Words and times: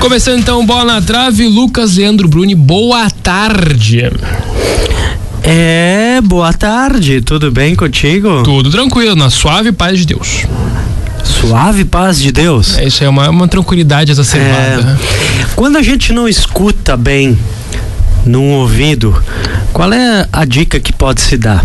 Começando 0.00 0.38
então, 0.38 0.64
bola 0.64 0.94
na 0.94 1.02
trave, 1.02 1.46
Lucas 1.46 1.96
Leandro 1.96 2.28
Bruni, 2.28 2.54
boa 2.54 3.10
tarde. 3.10 4.10
É, 5.42 6.20
boa 6.22 6.52
tarde, 6.52 7.20
tudo 7.20 7.50
bem 7.50 7.74
contigo? 7.74 8.42
Tudo 8.42 8.70
tranquilo, 8.70 9.16
na 9.16 9.30
suave 9.30 9.72
paz 9.72 9.98
de 9.98 10.06
Deus. 10.06 10.44
Suave 11.24 11.84
paz 11.84 12.18
de 12.18 12.30
Deus? 12.30 12.78
É, 12.78 12.86
isso 12.86 13.02
é 13.02 13.08
uma, 13.08 13.28
uma 13.30 13.48
tranquilidade 13.48 14.12
exacerbada. 14.12 14.98
É, 15.40 15.46
quando 15.56 15.76
a 15.76 15.82
gente 15.82 16.12
não 16.12 16.28
escuta 16.28 16.96
bem 16.96 17.38
num 18.24 18.52
ouvido, 18.52 19.22
qual 19.72 19.92
é 19.92 20.26
a 20.32 20.44
dica 20.44 20.78
que 20.78 20.92
pode 20.92 21.20
se 21.20 21.36
dar? 21.36 21.64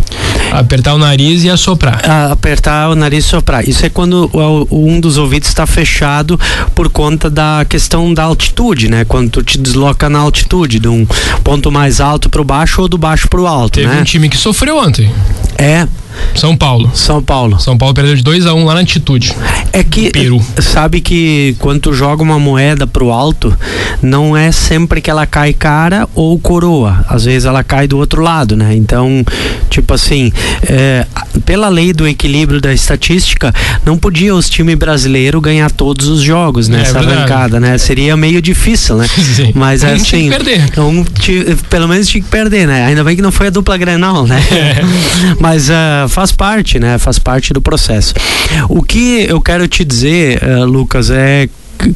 Apertar 0.51 0.93
o 0.93 0.97
nariz 0.97 1.43
e 1.43 1.49
assoprar. 1.49 2.01
Ah, 2.03 2.31
apertar 2.31 2.89
o 2.89 2.95
nariz 2.95 3.25
e 3.25 3.27
soprar. 3.27 3.67
Isso 3.67 3.85
é 3.85 3.89
quando 3.89 4.29
o, 4.33 4.89
um 4.89 4.99
dos 4.99 5.17
ouvidos 5.17 5.49
está 5.49 5.65
fechado 5.65 6.39
por 6.75 6.89
conta 6.89 7.29
da 7.29 7.65
questão 7.67 8.13
da 8.13 8.23
altitude, 8.23 8.89
né? 8.89 9.05
Quando 9.05 9.29
tu 9.29 9.43
te 9.43 9.57
desloca 9.57 10.09
na 10.09 10.19
altitude, 10.19 10.79
de 10.79 10.87
um 10.87 11.05
ponto 11.43 11.71
mais 11.71 11.99
alto 11.99 12.29
para 12.29 12.41
o 12.41 12.45
baixo 12.45 12.81
ou 12.81 12.87
do 12.87 12.97
baixo 12.97 13.27
para 13.27 13.41
o 13.41 13.47
alto, 13.47 13.79
Teve 13.79 13.87
né? 13.87 14.01
um 14.01 14.03
time 14.03 14.29
que 14.29 14.37
sofreu 14.37 14.77
ontem. 14.77 15.11
É, 15.57 15.87
São 16.35 16.55
Paulo. 16.55 16.91
São 16.93 17.21
Paulo. 17.21 17.59
São 17.59 17.77
Paulo 17.77 17.93
perdeu 17.93 18.15
de 18.15 18.23
2 18.23 18.45
a 18.45 18.53
1 18.53 18.59
um 18.59 18.65
lá 18.65 18.73
na 18.73 18.79
altitude. 18.81 19.35
É 19.73 19.83
que 19.83 20.11
Peru. 20.11 20.41
sabe 20.59 21.01
que 21.01 21.55
quando 21.59 21.79
tu 21.81 21.93
joga 21.93 22.21
uma 22.23 22.39
moeda 22.39 22.85
pro 22.87 23.11
alto, 23.11 23.55
não 24.01 24.35
é 24.35 24.51
sempre 24.51 25.01
que 25.01 25.09
ela 25.09 25.25
cai 25.25 25.53
cara 25.53 26.07
ou 26.15 26.37
coroa. 26.39 27.05
Às 27.07 27.25
vezes 27.25 27.45
ela 27.45 27.63
cai 27.63 27.87
do 27.87 27.97
outro 27.97 28.21
lado, 28.21 28.55
né? 28.55 28.75
Então, 28.75 29.23
tipo 29.69 29.93
assim, 29.93 30.31
é, 30.63 31.05
pela 31.45 31.69
lei 31.69 31.93
do 31.93 32.07
equilíbrio 32.07 32.59
da 32.59 32.73
estatística, 32.73 33.53
não 33.85 33.97
podia 33.97 34.33
os 34.35 34.49
times 34.49 34.75
brasileiros 34.75 35.41
ganhar 35.41 35.71
todos 35.71 36.07
os 36.07 36.21
jogos 36.21 36.67
nessa 36.67 36.99
É 36.99 37.01
arrancada, 37.01 37.59
né? 37.59 37.77
Seria 37.77 38.15
meio 38.17 38.41
difícil, 38.41 38.97
né? 38.97 39.07
Sim. 39.35 39.51
Mas 39.55 39.83
Um 39.83 39.87
é 39.87 39.97
tinha 39.97 40.01
assim. 40.01 40.29
que 40.29 40.29
perder. 40.29 40.79
Um 40.79 41.05
pelo 41.69 41.87
menos 41.87 42.07
tinha 42.07 42.21
que 42.21 42.29
perder, 42.29 42.67
né? 42.67 42.85
Ainda 42.85 43.03
bem 43.03 43.15
que 43.15 43.21
não 43.21 43.31
foi 43.31 43.47
a 43.47 43.49
dupla 43.49 43.77
Grenal, 43.77 44.25
né? 44.25 44.41
É. 44.51 44.81
Mas 45.39 45.69
faz 46.07 46.31
parte, 46.31 46.79
né? 46.79 46.97
Faz 46.97 47.19
parte 47.19 47.53
do 47.53 47.61
processo. 47.61 48.13
O 48.69 48.83
que 48.83 49.25
eu 49.27 49.41
quero 49.41 49.67
te 49.67 49.83
dizer, 49.83 50.43
ah, 50.43 50.63
Lucas, 50.65 51.09
é 51.09 51.47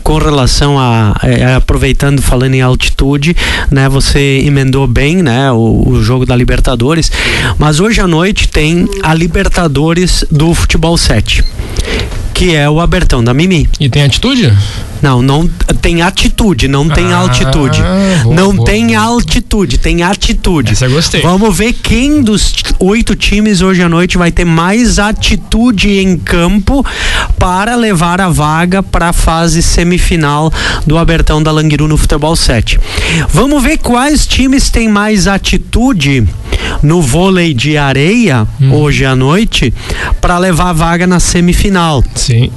com 0.04 0.18
relação 0.18 0.78
a, 0.80 1.16
aproveitando 1.58 2.22
falando 2.22 2.54
em 2.56 2.62
altitude, 2.62 3.36
né? 3.72 3.88
Você 3.90 4.42
emendou 4.46 4.88
bem, 4.88 5.22
né? 5.22 5.52
O, 5.52 5.84
o 5.88 6.04
jogo 6.04 6.26
da 6.26 6.36
Libertadores, 6.36 7.12
mas 7.58 7.80
hoje 7.80 8.02
à 8.02 8.08
noite 8.08 8.48
tem 8.48 8.88
a 9.04 9.14
Libertadores 9.14 10.24
do 10.32 10.54
futebol 10.54 10.98
7 10.98 11.44
que 12.34 12.54
é 12.54 12.70
o 12.70 12.82
Abertão 12.82 13.24
da 13.24 13.34
Mimi. 13.34 13.68
E 13.80 13.88
tem 13.88 14.04
atitude? 14.04 14.52
Não, 15.02 15.22
não 15.22 15.48
tem 15.82 16.02
atitude, 16.02 16.68
não 16.68 16.90
tem 16.90 17.14
Ah, 17.14 17.20
altitude. 17.20 17.82
boa, 17.82 18.36
não 18.36 18.54
boa, 18.54 18.66
tem 18.66 18.88
boa. 18.88 19.00
altitude, 19.00 19.78
tem 19.78 20.04
atitude. 20.04 20.74
Essa 20.74 20.86
eu 20.86 20.92
gostei. 20.92 21.22
Vamos 21.22 21.56
ver 21.56 21.72
quem 21.74 22.22
dos 22.22 22.54
oito 22.80 23.16
times 23.16 23.62
hoje 23.62 23.82
à 23.82 23.88
noite 23.88 24.18
vai 24.18 24.32
ter 24.32 24.44
mais 24.44 25.00
atitude 25.00 25.90
em 26.00 26.18
campo 26.18 26.86
para 27.40 27.76
levar 27.76 28.20
a 28.20 28.28
vaga 28.30 28.84
para 28.84 29.10
a 29.10 29.14
fase 29.14 29.62
semifinal 29.80 30.52
do 30.88 30.98
Abertão 30.98 31.44
da 31.44 31.52
Languiru 31.52 31.86
no 31.88 31.98
Futebol 31.98 32.34
7. 32.36 32.80
Vamos 33.30 33.62
ver 33.62 33.78
quais 33.78 34.26
times 34.26 34.70
têm 34.70 34.88
mais 34.88 35.28
atitude 35.28 36.26
no 36.82 37.02
vôlei 37.02 37.54
de 37.54 37.78
areia 37.78 38.48
Hum. 38.62 38.72
hoje 38.74 39.04
à 39.06 39.16
noite 39.16 39.74
para 40.22 40.38
levar 40.38 40.70
a 40.70 40.74
vaga 40.74 41.06
na 41.06 41.20
semifinal. 41.20 42.02
Sim. 42.16 42.50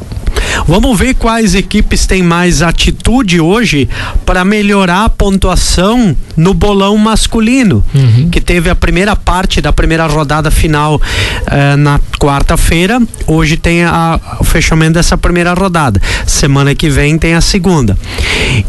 Vamos 0.68 0.98
ver 0.98 1.14
quais 1.14 1.54
equipes 1.54 2.06
têm 2.06 2.22
mais 2.22 2.60
atitude 2.60 3.40
hoje 3.40 3.88
para 4.26 4.44
melhorar 4.44 5.06
a 5.06 5.08
pontuação 5.08 6.14
no 6.36 6.52
bolão 6.52 6.94
masculino, 6.98 7.82
Uhum. 7.94 8.28
que 8.30 8.38
teve 8.38 8.68
a 8.68 8.74
primeira 8.74 9.16
parte 9.16 9.62
da 9.62 9.72
primeira 9.72 10.06
rodada 10.06 10.50
final 10.50 11.00
eh, 11.46 11.74
na 11.76 11.98
quarta-feira. 12.20 13.00
Hoje 13.26 13.56
tem 13.56 13.82
a- 13.84 14.20
o 14.38 14.44
fechamento 14.44 14.92
dessa 14.92 15.16
primeira 15.16 15.54
rodada. 15.54 16.00
Semana 16.26 16.74
que 16.74 16.90
vem 16.90 17.16
tem 17.18 17.32
a 17.32 17.40
segunda. 17.40 17.96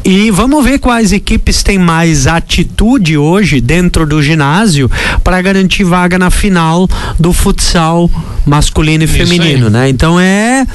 E 0.05 0.31
vamos 0.31 0.63
ver 0.63 0.79
quais 0.79 1.11
equipes 1.11 1.61
têm 1.63 1.77
mais 1.77 2.27
atitude 2.27 3.17
hoje 3.17 3.59
dentro 3.59 4.05
do 4.07 4.21
ginásio 4.23 4.89
para 5.21 5.41
garantir 5.41 5.83
vaga 5.83 6.17
na 6.17 6.29
final 6.31 6.87
do 7.19 7.33
futsal 7.33 8.09
masculino 8.45 9.03
e 9.03 9.05
Isso 9.05 9.15
aí. 9.15 9.27
feminino, 9.27 9.69
né? 9.69 9.89
Então 9.89 10.17
é 10.19 10.65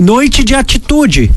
noite 0.00 0.42
de 0.44 0.54
atitude 0.54 1.30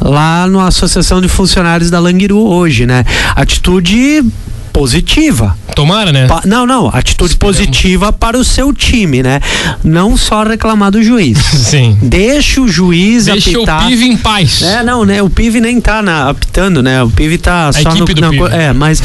lá 0.00 0.46
na 0.46 0.66
Associação 0.66 1.20
de 1.20 1.28
Funcionários 1.28 1.90
da 1.90 1.98
Languiru 1.98 2.38
hoje, 2.38 2.86
né? 2.86 3.04
Atitude 3.34 4.24
positiva. 4.72 5.56
Tomara, 5.74 6.12
né? 6.12 6.26
Pa- 6.26 6.42
não, 6.46 6.66
não, 6.66 6.88
atitude 6.88 7.32
Esperamos. 7.32 7.58
positiva 7.58 8.12
para 8.12 8.38
o 8.38 8.44
seu 8.44 8.72
time, 8.72 9.22
né? 9.22 9.40
Não 9.84 10.16
só 10.16 10.42
reclamar 10.42 10.90
do 10.90 11.02
juiz. 11.02 11.38
Sim. 11.68 11.96
Deixa 12.02 12.60
o 12.60 12.68
juiz 12.68 13.26
Deixa 13.26 13.50
apitar. 13.50 13.84
o 13.84 13.88
PIV 13.88 14.04
em 14.06 14.16
paz. 14.16 14.62
É, 14.62 14.82
não, 14.82 15.04
né? 15.04 15.22
O 15.22 15.28
PIV 15.30 15.60
nem 15.60 15.80
tá 15.80 16.02
na- 16.02 16.30
apitando, 16.30 16.82
né? 16.82 17.02
O 17.02 17.10
PIV 17.10 17.38
tá 17.38 17.72
só 17.72 17.80
equipe 17.80 17.98
no. 18.00 18.14
do 18.14 18.20
na 18.20 18.30
PIV. 18.30 18.44
é, 18.54 18.72
mas. 18.72 19.02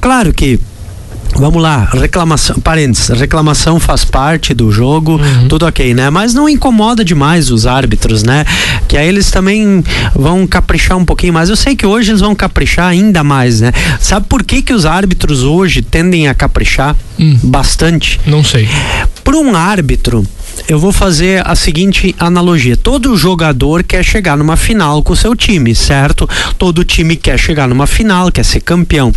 Claro 0.00 0.32
que. 0.32 0.58
Vamos 1.34 1.62
lá, 1.62 1.88
reclamação, 1.92 2.56
parênteses, 2.60 3.08
reclamação 3.18 3.80
faz 3.80 4.04
parte 4.04 4.52
do 4.54 4.70
jogo, 4.70 5.12
Uhum. 5.20 5.48
tudo 5.48 5.66
ok, 5.66 5.94
né? 5.94 6.10
Mas 6.10 6.34
não 6.34 6.48
incomoda 6.48 7.04
demais 7.04 7.50
os 7.50 7.66
árbitros, 7.66 8.22
né? 8.22 8.44
Que 8.86 8.96
aí 8.96 9.08
eles 9.08 9.30
também 9.30 9.82
vão 10.14 10.46
caprichar 10.46 10.96
um 10.98 11.04
pouquinho 11.04 11.32
mais. 11.32 11.48
Eu 11.48 11.56
sei 11.56 11.74
que 11.74 11.86
hoje 11.86 12.10
eles 12.10 12.20
vão 12.20 12.34
caprichar 12.34 12.86
ainda 12.88 13.24
mais, 13.24 13.60
né? 13.60 13.72
Sabe 13.98 14.26
por 14.28 14.44
que 14.44 14.62
que 14.62 14.74
os 14.74 14.84
árbitros 14.84 15.42
hoje 15.42 15.80
tendem 15.82 16.28
a 16.28 16.34
caprichar 16.34 16.94
Hum. 17.18 17.38
bastante? 17.42 18.20
Não 18.26 18.44
sei. 18.44 18.68
Para 19.24 19.36
um 19.36 19.56
árbitro, 19.56 20.24
eu 20.68 20.78
vou 20.78 20.92
fazer 20.92 21.46
a 21.46 21.54
seguinte 21.54 22.14
analogia: 22.18 22.76
todo 22.76 23.16
jogador 23.16 23.82
quer 23.82 24.04
chegar 24.04 24.36
numa 24.36 24.56
final 24.56 25.02
com 25.02 25.12
o 25.12 25.16
seu 25.16 25.34
time, 25.34 25.74
certo? 25.74 26.28
Todo 26.58 26.84
time 26.84 27.16
quer 27.16 27.38
chegar 27.38 27.68
numa 27.68 27.86
final, 27.86 28.30
quer 28.30 28.44
ser 28.44 28.60
campeão. 28.60 29.12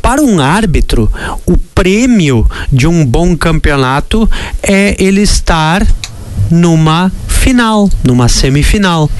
Para 0.00 0.22
um 0.22 0.40
árbitro, 0.40 1.10
o 1.46 1.56
prêmio 1.56 2.48
de 2.72 2.86
um 2.86 3.04
bom 3.04 3.36
campeonato 3.36 4.28
é 4.62 4.96
ele 4.98 5.22
estar 5.22 5.86
numa 6.50 7.10
final, 7.26 7.90
numa 8.04 8.28
semifinal. 8.28 9.10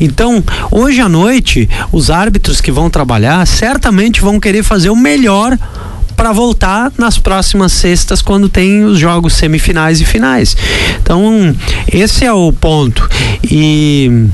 Então, 0.00 0.42
hoje 0.70 1.00
à 1.00 1.08
noite, 1.08 1.68
os 1.92 2.10
árbitros 2.10 2.60
que 2.60 2.72
vão 2.72 2.90
trabalhar 2.90 3.46
certamente 3.46 4.20
vão 4.20 4.40
querer 4.40 4.62
fazer 4.62 4.90
o 4.90 4.96
melhor 4.96 5.56
para 6.18 6.32
voltar 6.32 6.90
nas 6.98 7.16
próximas 7.16 7.70
sextas 7.70 8.20
quando 8.20 8.48
tem 8.48 8.82
os 8.82 8.98
jogos 8.98 9.34
semifinais 9.34 10.00
e 10.00 10.04
finais. 10.04 10.56
Então, 11.00 11.54
esse 11.92 12.24
é 12.24 12.32
o 12.32 12.52
ponto. 12.52 13.08
E 13.48 14.26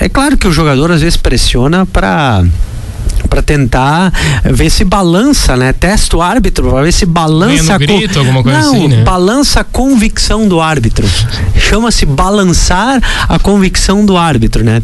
é 0.00 0.08
claro 0.08 0.38
que 0.38 0.48
o 0.48 0.52
jogador 0.52 0.90
às 0.90 1.02
vezes 1.02 1.18
pressiona 1.18 1.84
para 1.84 2.46
para 3.28 3.42
tentar 3.42 4.12
ver 4.44 4.70
se 4.70 4.84
balança, 4.84 5.56
né? 5.56 5.72
Testa 5.72 6.16
o 6.16 6.22
árbitro 6.22 6.70
para 6.70 6.82
ver 6.82 6.92
se 6.92 7.06
balança 7.06 7.74
a 7.74 7.78
grito, 7.78 8.18
alguma 8.18 8.42
coisa 8.42 8.58
Não, 8.58 8.74
assim, 8.74 8.88
né? 8.88 9.02
balança 9.02 9.60
a 9.60 9.64
convicção 9.64 10.46
do 10.46 10.60
árbitro. 10.60 11.08
Chama-se 11.56 12.06
balançar 12.06 13.00
a 13.28 13.38
convicção 13.38 14.04
do 14.04 14.16
árbitro, 14.16 14.64
né? 14.64 14.82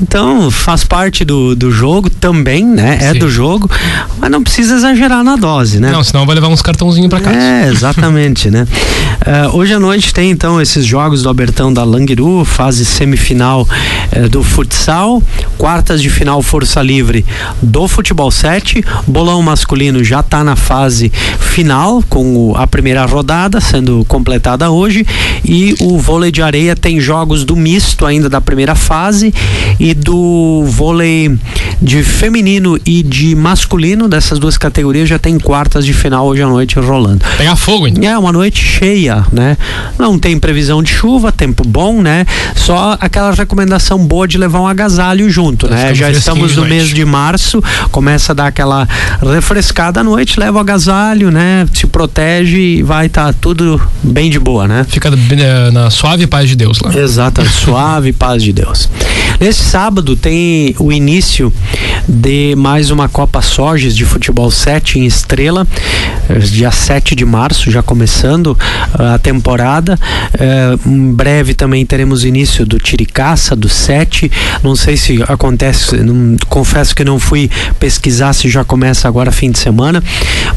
Então, 0.00 0.50
faz 0.50 0.84
parte 0.84 1.24
do, 1.24 1.54
do 1.54 1.70
jogo 1.70 2.10
também, 2.10 2.64
né? 2.64 2.98
É 3.00 3.12
Sim. 3.12 3.18
do 3.18 3.30
jogo, 3.30 3.70
mas 4.18 4.30
não 4.30 4.42
precisa 4.42 4.74
exagerar 4.76 5.24
na 5.24 5.36
dose, 5.36 5.80
né? 5.80 5.90
Não, 5.90 6.02
senão 6.04 6.26
vai 6.26 6.34
levar 6.34 6.48
uns 6.48 6.62
cartãozinhos 6.62 7.08
pra 7.10 7.20
casa. 7.20 7.36
É, 7.36 7.68
exatamente, 7.68 8.50
né? 8.50 8.66
Eh, 9.26 9.48
hoje 9.52 9.72
à 9.72 9.80
noite 9.80 10.12
tem 10.12 10.30
então 10.30 10.60
esses 10.60 10.84
jogos 10.84 11.22
do 11.22 11.28
Abertão 11.28 11.72
da 11.72 11.84
Languiru, 11.84 12.44
fase 12.44 12.84
semifinal 12.84 13.66
eh, 14.12 14.28
do 14.28 14.42
futsal, 14.42 15.22
quartas 15.58 16.00
de 16.00 16.10
final 16.10 16.42
Força 16.42 16.82
Livre 16.82 17.24
do 17.70 17.86
futebol 17.86 18.30
7. 18.30 18.84
Bolão 19.06 19.40
masculino 19.42 20.02
já 20.02 20.20
está 20.20 20.42
na 20.42 20.56
fase 20.56 21.10
final, 21.38 22.02
com 22.08 22.54
a 22.56 22.66
primeira 22.66 23.04
rodada 23.06 23.60
sendo 23.60 24.04
completada 24.06 24.70
hoje. 24.70 25.06
E 25.44 25.74
o 25.80 25.98
vôlei 25.98 26.30
de 26.30 26.42
areia 26.42 26.74
tem 26.74 27.00
jogos 27.00 27.44
do 27.44 27.56
misto 27.56 28.04
ainda 28.04 28.28
da 28.28 28.40
primeira 28.40 28.74
fase 28.74 29.32
e 29.78 29.94
do 29.94 30.64
vôlei 30.66 31.38
de 31.80 32.02
feminino 32.02 32.78
e 32.84 33.02
de 33.02 33.34
masculino, 33.34 34.08
dessas 34.08 34.38
duas 34.38 34.58
categorias, 34.58 35.08
já 35.08 35.18
tem 35.18 35.38
quartas 35.38 35.86
de 35.86 35.92
final 35.92 36.26
hoje 36.26 36.42
à 36.42 36.46
noite 36.46 36.78
rolando. 36.78 37.24
Pegar 37.38 37.56
fogo, 37.56 37.86
então. 37.86 38.04
É 38.04 38.18
uma 38.18 38.32
noite 38.32 38.62
cheia, 38.62 39.24
né? 39.32 39.56
Não 39.98 40.18
tem 40.18 40.38
previsão 40.38 40.82
de 40.82 40.90
chuva, 40.90 41.32
tempo 41.32 41.66
bom, 41.66 42.02
né? 42.02 42.26
Só 42.54 42.96
aquela 43.00 43.32
recomendação 43.32 43.98
boa 43.98 44.26
de 44.26 44.36
levar 44.36 44.60
um 44.60 44.66
agasalho 44.66 45.30
junto, 45.30 45.68
né? 45.68 45.94
Já 45.94 46.10
estamos 46.10 46.56
no 46.56 46.66
mês 46.66 46.88
de 46.88 47.04
março, 47.04 47.59
começa 47.90 48.32
a 48.32 48.34
dar 48.34 48.46
aquela 48.46 48.88
refrescada 49.22 50.00
à 50.00 50.04
noite, 50.04 50.38
leva 50.38 50.58
o 50.58 50.60
agasalho, 50.60 51.30
né? 51.30 51.66
Se 51.74 51.86
protege 51.86 52.58
e 52.58 52.82
vai 52.82 53.06
estar 53.06 53.26
tá 53.26 53.34
tudo 53.40 53.80
bem 54.02 54.30
de 54.30 54.38
boa, 54.38 54.66
né? 54.66 54.84
Fica 54.88 55.08
eh, 55.08 55.70
na 55.70 55.90
suave 55.90 56.26
paz 56.26 56.48
de 56.48 56.56
Deus 56.56 56.78
lá. 56.80 56.94
Exato, 56.94 57.44
suave 57.48 58.12
paz 58.12 58.42
de 58.42 58.52
Deus. 58.52 58.88
Nesse 59.40 59.64
sábado 59.64 60.14
tem 60.16 60.74
o 60.78 60.92
início 60.92 61.52
de 62.06 62.54
mais 62.56 62.90
uma 62.90 63.08
Copa 63.08 63.40
Soges 63.40 63.96
de 63.96 64.04
futebol 64.04 64.50
7 64.50 64.98
em 64.98 65.06
Estrela, 65.06 65.66
eh, 66.28 66.38
dia 66.40 66.70
7 66.70 67.14
de 67.14 67.24
março, 67.24 67.70
já 67.70 67.82
começando 67.82 68.56
eh, 68.98 69.14
a 69.14 69.18
temporada. 69.18 69.98
É, 70.38 70.78
em 70.86 71.12
breve 71.12 71.54
também 71.54 71.84
teremos 71.84 72.24
início 72.24 72.64
do 72.64 72.78
Tiricaça, 72.78 73.56
do 73.56 73.68
7. 73.68 74.30
Não 74.62 74.76
sei 74.76 74.96
se 74.96 75.22
acontece, 75.26 75.96
não, 75.96 76.36
confesso 76.48 76.94
que 76.94 77.04
não 77.04 77.18
fui 77.18 77.49
pesquisar 77.78 78.32
se 78.32 78.48
já 78.48 78.64
começa 78.64 79.08
agora 79.08 79.30
fim 79.30 79.50
de 79.50 79.58
semana, 79.58 80.02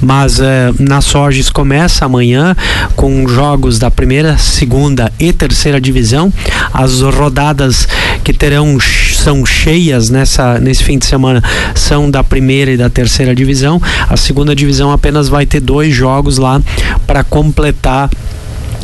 mas 0.02 0.40
é, 0.40 0.72
na 0.80 1.02
Soges 1.02 1.50
começa 1.50 2.06
amanhã 2.06 2.56
com 2.96 3.28
jogos 3.28 3.80
da 3.80 3.90
primeira, 3.90 4.38
segunda 4.38 5.12
e 5.20 5.32
terceira 5.32 5.80
divisão. 5.80 6.32
As 6.74 7.02
rodadas 7.02 7.88
que 8.24 8.34
terão 8.34 8.78
são 8.80 9.46
cheias 9.46 10.10
nessa 10.10 10.60
nesse 10.60 10.84
fim 10.84 10.98
de 10.98 11.06
semana 11.06 11.42
são 11.76 12.10
da 12.10 12.24
primeira 12.24 12.72
e 12.72 12.78
da 12.78 12.90
terceira 12.90 13.36
divisão. 13.36 13.82
A 14.10 14.18
segunda 14.18 14.56
divisão 14.56 14.92
apenas 14.92 15.30
vai 15.30 15.46
ter 15.46 15.60
dois 15.60 15.94
jogos 15.94 16.38
lá 16.38 16.62
para 17.06 17.24
completar 17.24 18.10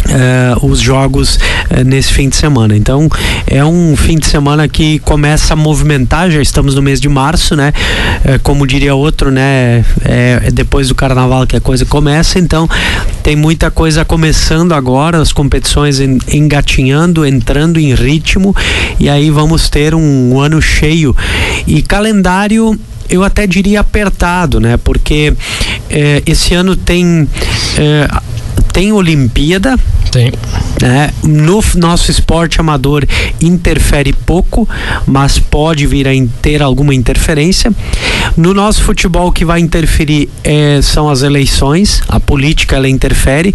Uh, 0.10 0.66
os 0.66 0.80
jogos 0.80 1.36
uh, 1.36 1.84
nesse 1.86 2.12
fim 2.12 2.30
de 2.30 2.36
semana. 2.36 2.76
Então 2.76 3.08
é 3.46 3.64
um 3.64 3.96
fim 3.96 4.18
de 4.18 4.26
semana 4.26 4.68
que 4.68 4.98
começa 5.00 5.54
a 5.54 5.56
movimentar, 5.56 6.32
já 6.32 6.42
estamos 6.42 6.74
no 6.74 6.82
mês 6.82 7.00
de 7.00 7.08
março, 7.08 7.56
né? 7.56 7.72
Uh, 8.26 8.40
como 8.42 8.66
diria 8.66 8.96
outro, 8.96 9.30
né? 9.30 9.86
É, 10.04 10.42
é, 10.46 10.52
depois 10.52 10.88
do 10.88 10.96
carnaval 10.96 11.46
que 11.46 11.56
a 11.56 11.62
coisa 11.62 11.86
começa, 11.86 12.40
então 12.40 12.68
tem 13.22 13.36
muita 13.36 13.70
coisa 13.70 14.04
começando 14.04 14.74
agora, 14.74 15.22
as 15.22 15.32
competições 15.32 16.00
engatinhando, 16.00 17.24
entrando 17.24 17.80
em 17.80 17.94
ritmo, 17.94 18.56
e 19.00 19.08
aí 19.08 19.30
vamos 19.30 19.70
ter 19.70 19.94
um, 19.94 20.34
um 20.34 20.40
ano 20.40 20.60
cheio. 20.60 21.16
E 21.68 21.84
calendário 21.84 22.80
eu 23.08 23.24
até 23.24 23.46
diria 23.46 23.80
apertado, 23.80 24.60
né? 24.60 24.78
Porque 24.78 25.34
esse 26.26 26.54
ano 26.54 26.76
tem 26.76 27.28
tem 28.62 28.92
Olimpíada. 28.92 29.78
Tem. 30.12 30.32
Né? 30.82 31.12
No 31.24 31.62
nosso 31.76 32.10
esporte 32.10 32.60
amador 32.60 33.06
interfere 33.42 34.14
pouco, 34.14 34.68
mas 35.06 35.38
pode 35.38 35.86
vir 35.86 36.08
a 36.08 36.12
ter 36.42 36.62
alguma 36.62 36.96
interferência. 36.96 37.74
No 38.38 38.54
nosso 38.54 38.84
futebol 38.84 39.32
que 39.32 39.44
vai 39.44 39.60
interferir 39.60 40.30
é, 40.44 40.80
são 40.82 41.10
as 41.10 41.22
eleições, 41.22 42.02
a 42.08 42.20
política 42.20 42.78
ela 42.78 42.88
interfere 42.88 43.54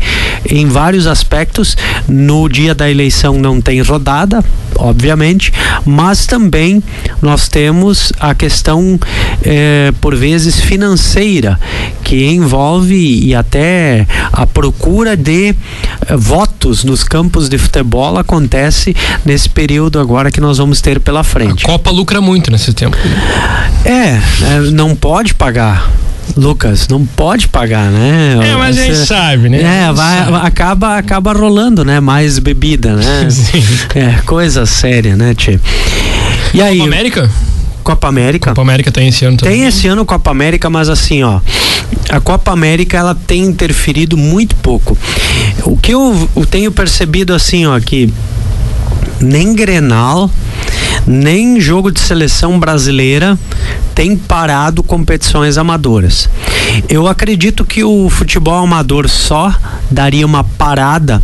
em 0.48 0.66
vários 0.66 1.06
aspectos. 1.06 1.76
No 2.06 2.48
dia 2.48 2.74
da 2.74 2.90
eleição 2.90 3.38
não 3.38 3.60
tem 3.60 3.80
rodada, 3.80 4.44
obviamente, 4.76 5.52
mas 5.86 6.26
também 6.26 6.82
nós 7.22 7.48
temos 7.48 8.12
a 8.20 8.34
questão 8.34 8.98
é, 9.42 9.92
por 10.00 10.14
vezes 10.14 10.60
financeira 10.60 11.58
que 12.02 12.26
envolve 12.26 13.24
e 13.24 13.34
até 13.34 14.06
a 14.32 14.46
procura 14.46 15.16
de 15.16 15.48
eh, 15.48 16.16
votos 16.16 16.84
nos 16.84 17.02
campos 17.14 17.48
de 17.48 17.56
futebol 17.58 18.18
acontece 18.18 18.92
nesse 19.24 19.48
período 19.48 20.00
agora 20.00 20.32
que 20.32 20.40
nós 20.40 20.58
vamos 20.58 20.80
ter 20.80 20.98
pela 20.98 21.22
frente. 21.22 21.64
A 21.64 21.68
Copa 21.68 21.88
lucra 21.88 22.20
muito 22.20 22.50
nesse 22.50 22.72
tempo. 22.72 22.96
É, 23.84 24.18
é 24.42 24.60
não 24.72 24.96
pode 24.96 25.32
pagar. 25.32 25.92
Lucas, 26.36 26.88
não 26.88 27.06
pode 27.06 27.46
pagar, 27.46 27.88
né? 27.92 28.40
É, 28.42 28.56
mas 28.56 28.74
Você, 28.74 28.82
a 28.82 28.84
gente 28.86 29.06
sabe, 29.06 29.48
né? 29.48 29.60
É, 29.62 29.92
vai, 29.92 30.24
sabe. 30.24 30.36
acaba, 30.44 30.98
acaba 30.98 31.32
rolando, 31.32 31.84
né? 31.84 32.00
Mais 32.00 32.40
bebida, 32.40 32.96
né? 32.96 33.26
Sim. 33.30 33.62
É, 33.94 34.20
coisa 34.26 34.66
séria, 34.66 35.14
né, 35.14 35.36
Tchê? 35.36 35.60
E 36.52 36.60
aí? 36.60 36.78
Copa 36.78 36.88
América? 36.88 37.30
Copa 37.84 38.08
América. 38.08 38.50
Copa 38.50 38.62
América 38.62 38.90
tem 38.90 39.08
esse 39.08 39.24
ano 39.26 39.36
também. 39.36 39.58
Tem 39.58 39.66
esse 39.66 39.86
ano 39.86 40.04
Copa 40.06 40.30
América, 40.30 40.70
mas 40.70 40.88
assim, 40.88 41.22
ó, 41.22 41.40
a 42.08 42.18
Copa 42.18 42.50
América 42.50 42.96
ela 42.96 43.14
tem 43.14 43.42
interferido 43.42 44.16
muito 44.16 44.56
pouco. 44.56 44.96
O 45.64 45.76
que 45.76 45.92
eu, 45.92 46.28
eu 46.34 46.46
tenho 46.46 46.72
percebido 46.72 47.34
assim, 47.34 47.66
ó, 47.66 47.78
que 47.78 48.12
nem 49.20 49.54
Grenal, 49.54 50.30
nem 51.06 51.60
jogo 51.60 51.92
de 51.92 52.00
seleção 52.00 52.58
brasileira 52.58 53.38
tem 53.94 54.16
parado 54.16 54.82
competições 54.82 55.58
amadoras. 55.58 56.28
Eu 56.88 57.06
acredito 57.06 57.64
que 57.64 57.84
o 57.84 58.08
futebol 58.08 58.64
amador 58.64 59.08
só 59.08 59.54
daria 59.90 60.26
uma 60.26 60.42
parada 60.42 61.22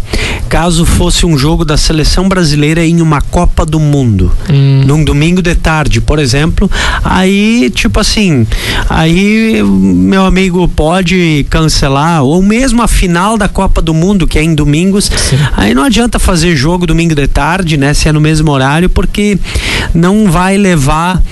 caso 0.50 0.85
fosse 0.85 1.25
um 1.25 1.38
jogo 1.38 1.64
da 1.64 1.76
seleção 1.76 2.29
brasileira 2.29 2.85
em 2.85 3.00
uma 3.00 3.20
Copa 3.20 3.64
do 3.64 3.79
Mundo, 3.79 4.32
hum. 4.50 4.82
num 4.85 5.05
domingo 5.05 5.41
de 5.41 5.55
tarde, 5.55 6.00
por 6.00 6.19
exemplo, 6.19 6.69
aí 7.05 7.70
tipo 7.73 8.00
assim, 8.00 8.44
aí 8.88 9.62
meu 9.62 10.26
amigo 10.26 10.67
pode 10.67 11.47
cancelar 11.49 12.25
ou 12.25 12.43
mesmo 12.43 12.82
a 12.82 12.88
final 12.88 13.38
da 13.38 13.49
Copa 13.49 13.81
do 13.81 13.94
Mundo 13.94 14.26
que 14.26 14.41
é 14.41 14.43
em 14.43 14.52
domingos, 14.52 15.08
Sim. 15.17 15.38
aí 15.56 15.73
não 15.73 15.85
adianta 15.85 16.19
fazer 16.19 16.56
jogo 16.56 16.85
domingo 16.85 17.14
de 17.14 17.29
tarde, 17.29 17.76
né, 17.76 17.94
se 17.94 18.08
é 18.08 18.12
no 18.12 18.20
mesmo 18.20 18.50
horário, 18.50 18.91
porque 18.91 19.38
não 19.94 20.29
vai 20.29 20.58
levar 20.58 21.23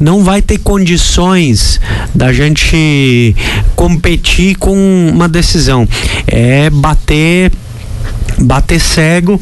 não 0.00 0.24
vai 0.24 0.42
ter 0.42 0.58
condições 0.58 1.80
da 2.14 2.30
gente 2.32 3.34
competir 3.74 4.54
com 4.56 4.76
uma 5.10 5.26
decisão. 5.26 5.88
É 6.26 6.68
bater 6.68 7.50
bater 8.46 8.80
cego 8.80 9.38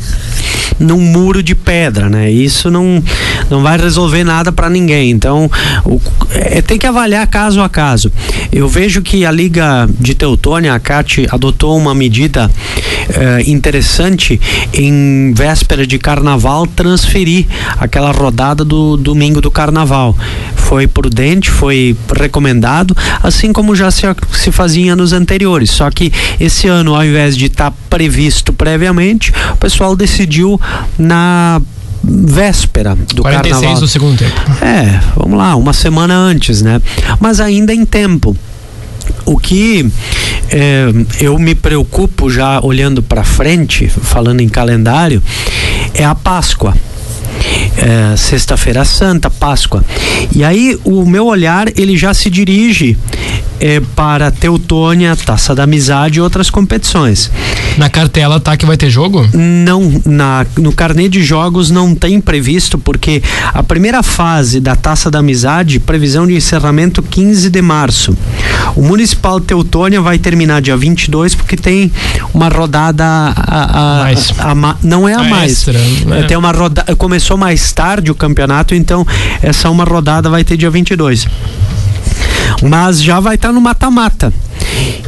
num 0.79 1.01
muro 1.01 1.43
de 1.43 1.55
pedra, 1.55 2.09
né? 2.09 2.31
Isso 2.31 2.71
não, 2.71 3.03
não 3.51 3.63
vai 3.63 3.79
resolver 3.79 4.25
nada 4.25 4.53
para 4.53 4.69
ninguém. 4.69 5.11
Então, 5.11 5.51
o, 5.85 6.01
é, 6.31 6.61
tem 6.63 6.79
que 6.79 6.87
avaliar 6.87 7.27
caso 7.27 7.61
a 7.61 7.69
caso. 7.69 8.11
Eu 8.53 8.69
vejo 8.69 9.03
que 9.03 9.25
a 9.25 9.31
Liga 9.31 9.89
de 9.99 10.15
Teutônia, 10.15 10.75
a 10.75 10.81
CAT, 10.81 11.27
adotou 11.31 11.77
uma 11.77 11.95
medida 11.95 12.51
é, 13.09 13.51
interessante 13.51 14.41
em 14.73 15.33
véspera 15.35 15.87
de 15.87 15.99
carnaval 15.99 16.67
transferir 16.67 17.47
aquela 17.79 18.11
rodada 18.11 18.65
do 18.65 18.97
domingo 18.97 19.41
do 19.41 19.51
carnaval. 19.51 20.17
Foi 20.57 20.87
prudente, 20.87 21.51
foi 21.51 21.97
recomendado, 22.19 22.97
assim 23.23 23.53
como 23.53 23.77
já 23.77 23.91
se, 23.91 24.03
se 24.33 24.51
fazia 24.51 24.87
em 24.87 24.89
anos 24.91 25.13
anteriores. 25.13 25.71
Só 25.71 25.91
que 25.91 26.13
esse 26.41 26.69
ano, 26.69 26.95
ao 26.95 27.05
invés 27.05 27.37
de 27.37 27.47
estar 27.47 27.71
tá 27.71 27.77
previsto 27.91 28.53
previamente, 28.53 29.33
o 29.53 29.57
pessoal 29.57 29.95
decidiu 29.95 30.54
na 30.99 31.61
véspera 32.03 32.95
do 33.15 33.23
46 33.23 33.53
carnaval. 33.53 33.81
do 33.81 33.89
segundo 33.89 34.19
tempo. 34.19 34.41
É, 34.63 35.01
vamos 35.17 35.39
lá, 35.39 35.57
uma 35.57 35.73
semana 35.73 36.15
antes, 36.15 36.63
né? 36.63 36.81
Mas 37.21 37.41
ainda 37.41 37.73
em 37.73 37.85
tempo. 37.85 38.37
O 39.27 39.39
que 39.39 39.87
é, 40.51 40.87
eu 41.21 41.39
me 41.39 41.55
preocupo 41.55 42.31
já 42.31 42.61
olhando 42.63 43.03
para 43.03 43.23
frente, 43.23 43.89
falando 43.89 44.41
em 44.41 44.49
calendário, 44.49 45.23
é 45.95 46.05
a 46.05 46.15
Páscoa. 46.15 46.75
É, 47.77 48.17
Sexta-feira 48.17 48.85
Santa, 48.85 49.29
Páscoa. 49.29 49.85
E 50.33 50.45
aí 50.45 50.79
o 50.85 51.05
meu 51.05 51.27
olhar 51.27 51.69
ele 51.77 51.97
já 51.97 52.15
se 52.15 52.31
dirige 52.31 52.97
é, 53.65 53.81
para 53.81 54.31
Teutônia, 54.31 55.17
Taça 55.17 55.55
da 55.55 55.63
Amizade 55.63 56.19
e 56.19 56.21
outras 56.21 56.51
competições. 56.51 57.31
Na 57.79 57.89
cartela 57.89 58.39
tá 58.39 58.59
que 58.59 58.67
vai 58.67 58.77
ter 58.77 58.91
jogo? 58.91 59.27
Não, 59.33 60.03
na, 60.05 60.45
no 60.59 60.71
carnê 60.71 61.09
de 61.09 61.23
jogos 61.23 61.71
não 61.71 61.95
tem 61.95 62.21
previsto, 62.21 62.77
porque 62.77 63.23
a 63.55 63.63
primeira 63.63 64.03
fase 64.03 64.61
da 64.61 64.77
Taça 64.77 65.11
da 65.11 65.21
Amizade, 65.21 65.81
previsão 65.81 66.27
de 66.27 66.35
encerramento 66.35 67.03
15 67.03 67.49
de 67.49 67.63
março. 67.63 68.15
O 68.77 68.83
Municipal 68.83 69.41
Teutônia 69.41 70.03
vai 70.03 70.19
terminar 70.19 70.61
dia 70.61 70.77
22 70.77 71.35
porque 71.35 71.57
tem 71.57 71.91
uma 72.35 72.51
rodada 72.51 73.03
a, 73.07 74.01
a, 74.01 74.03
mais. 74.03 74.31
A, 74.39 74.53
a, 74.53 74.77
não 74.83 75.09
é 75.09 75.15
a, 75.15 75.21
a 75.21 75.25
mais. 75.25 75.53
Extra, 75.53 75.79
né? 76.05 76.25
Tem 76.25 76.37
uma 76.37 76.53
rodada, 76.53 76.95
começou 76.97 77.39
mais 77.39 77.73
tarde 77.73 78.11
o 78.11 78.15
campeonato, 78.15 78.75
então 78.75 79.07
essa 79.41 79.71
uma 79.71 79.85
rodada 79.85 80.29
vai 80.29 80.45
ter 80.45 80.59
dia 80.59 80.71
22. 80.71 81.27
Mas 82.63 83.03
já 83.03 83.21
vai 83.21 83.35
estar 83.35 83.49
tá 83.49 83.55
no 83.55 83.61
mata-mata. 83.61 84.33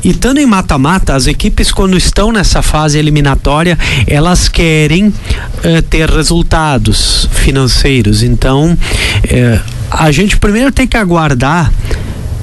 E 0.04 0.10
estando 0.10 0.38
em 0.38 0.46
mata-mata, 0.46 1.14
as 1.14 1.26
equipes 1.26 1.72
quando 1.72 1.96
estão 1.96 2.30
nessa 2.30 2.62
fase 2.62 2.98
eliminatória, 2.98 3.78
elas 4.06 4.48
querem 4.48 5.08
uh, 5.08 5.82
ter 5.88 6.08
resultados 6.08 7.28
financeiros. 7.32 8.22
Então, 8.22 8.72
uh, 8.72 9.60
a 9.90 10.10
gente 10.12 10.36
primeiro 10.36 10.70
tem 10.70 10.86
que 10.86 10.96
aguardar 10.96 11.72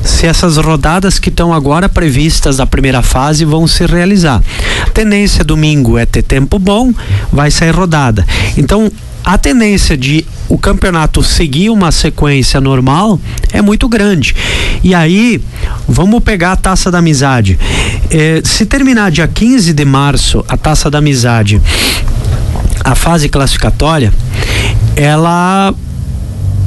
se 0.04 0.28
essas 0.28 0.58
rodadas 0.58 1.18
que 1.18 1.30
estão 1.30 1.54
agora 1.54 1.88
previstas 1.88 2.58
da 2.58 2.68
primeira 2.68 3.02
fase 3.02 3.46
vão 3.46 3.66
se 3.68 3.86
realizar. 3.86 4.42
Tendência 4.94 5.44
domingo 5.44 5.98
é 5.98 6.06
ter 6.06 6.24
tempo 6.24 6.60
bom, 6.60 6.94
vai 7.32 7.50
sair 7.50 7.72
rodada. 7.72 8.26
Então, 8.58 8.92
a 9.24 9.38
tendência 9.38 9.96
de 9.96 10.26
o 10.50 10.58
campeonato 10.58 11.24
seguir 11.24 11.70
uma 11.70 11.92
sequência 11.92 12.60
normal 12.60 13.20
é 13.52 13.62
muito 13.62 13.88
grande. 13.88 14.36
E 14.84 14.94
aí, 14.94 15.42
vamos 15.88 16.22
pegar 16.22 16.52
a 16.52 16.56
taça 16.56 16.92
da 16.92 17.00
amizade. 17.00 17.58
Eh, 18.12 18.42
se 18.44 18.66
terminar 18.66 19.12
dia 19.12 19.28
15 19.28 19.74
de 19.74 19.86
março 19.86 20.44
a 20.48 20.58
taça 20.58 20.92
da 20.92 20.98
amizade, 20.98 21.62
a 22.84 22.96
fase 22.96 23.30
classificatória, 23.30 24.14
ela 24.96 25.74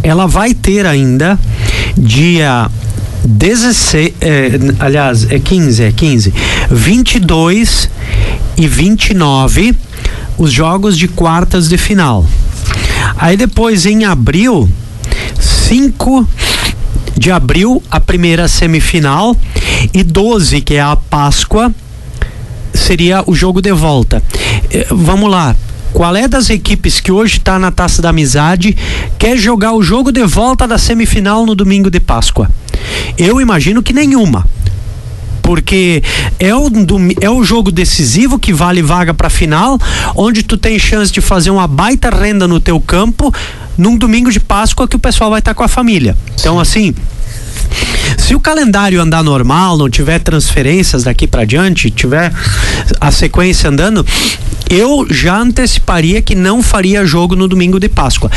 ela 0.03 0.27
vai 0.27 0.55
ter 0.55 0.87
ainda 0.87 1.39
dia 1.97 2.71
16, 3.25 4.13
é, 4.21 4.51
aliás, 4.79 5.31
é 5.31 5.39
15, 5.39 5.83
é 5.83 5.93
15, 5.93 6.33
22 6.71 7.91
e 8.57 8.67
29 8.69 9.75
os 10.39 10.53
jogos 10.53 10.97
de 10.97 11.09
quartas 11.09 11.69
de 11.69 11.79
final. 11.79 12.25
Aí 13.17 13.37
depois 13.37 13.87
em 13.87 14.05
abril, 14.05 14.69
5 15.41 16.29
de 17.17 17.31
abril, 17.31 17.83
a 17.91 17.99
primeira 17.99 18.47
semifinal 18.47 19.37
e 19.93 20.03
12, 20.03 20.61
que 20.61 20.75
é 20.75 20.81
a 20.81 20.97
Páscoa, 20.97 21.75
seria 22.75 23.23
o 23.27 23.35
jogo 23.35 23.63
de 23.63 23.73
volta. 23.73 24.23
É, 24.71 24.87
vamos 24.91 25.31
lá, 25.31 25.57
qual 25.93 26.15
é 26.15 26.29
das 26.29 26.51
equipes 26.51 27.01
que 27.01 27.11
hoje 27.11 27.39
está 27.39 27.59
na 27.59 27.71
Taça 27.71 28.03
da 28.03 28.11
Amizade 28.11 28.77
quer 29.19 29.37
jogar 29.37 29.73
o 29.73 29.83
jogo 29.83 30.13
de 30.13 30.25
volta 30.25 30.69
da 30.69 30.77
semifinal 30.77 31.47
no 31.47 31.55
domingo 31.55 31.91
de 31.91 32.01
Páscoa? 32.01 32.51
Eu 33.17 33.41
imagino 33.41 33.83
que 33.83 33.95
nenhuma 33.95 34.47
porque 35.47 36.03
é 36.41 36.53
o, 36.53 36.69
é 37.21 37.31
o 37.31 37.45
jogo 37.45 37.71
decisivo 37.71 38.37
que 38.37 38.53
vale 38.53 38.83
vaga 38.83 39.15
para 39.15 39.31
final, 39.31 39.79
onde 40.17 40.43
tu 40.43 40.59
tem 40.59 40.77
chance 40.77 41.13
de 41.13 41.21
fazer 41.21 41.51
uma 41.51 41.69
baita 41.69 42.11
renda 42.11 42.49
no 42.49 42.59
teu 42.59 42.81
campo 42.81 43.33
num 43.79 43.97
domingo 43.97 44.33
de 44.33 44.41
Páscoa 44.41 44.89
que 44.89 44.97
o 44.97 44.99
pessoal 44.99 45.31
vai 45.31 45.39
estar 45.39 45.53
tá 45.53 45.55
com 45.55 45.63
a 45.63 45.69
família. 45.69 46.17
Então, 46.35 46.59
assim, 46.59 46.93
se 48.19 48.35
o 48.35 48.41
calendário 48.41 49.01
andar 49.01 49.23
normal, 49.23 49.79
não 49.79 49.89
tiver 49.89 50.19
transferências 50.19 51.05
daqui 51.05 51.29
para 51.29 51.45
diante, 51.45 51.93
tiver 51.93 52.33
a 53.01 53.13
sequência 53.13 53.71
andando, 53.71 54.05
eu 54.69 55.07
já 55.09 55.39
anteciparia 55.39 56.21
que 56.21 56.35
não 56.35 56.61
faria 56.61 57.07
jogo 57.07 57.37
no 57.37 57.47
domingo 57.47 57.79
de 57.79 57.89
Páscoa. 57.89 58.31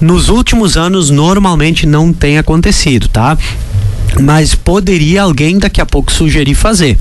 Nos 0.00 0.28
últimos 0.28 0.76
anos, 0.76 1.10
normalmente 1.10 1.86
não 1.86 2.12
tem 2.12 2.38
acontecido, 2.38 3.06
tá? 3.06 3.38
Mas 4.20 4.54
poderia 4.54 5.22
alguém 5.22 5.58
daqui 5.58 5.80
a 5.80 5.86
pouco 5.86 6.12
sugerir 6.12 6.54
fazer. 6.54 6.98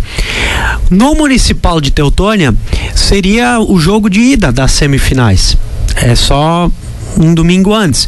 No 0.89 1.15
Municipal 1.15 1.79
de 1.81 1.91
Teutônia 1.91 2.53
seria 2.93 3.59
o 3.59 3.79
jogo 3.79 4.09
de 4.09 4.19
ida 4.19 4.51
das 4.51 4.71
semifinais. 4.71 5.57
É 5.95 6.15
só 6.15 6.69
um 7.17 7.33
domingo 7.33 7.73
antes. 7.73 8.07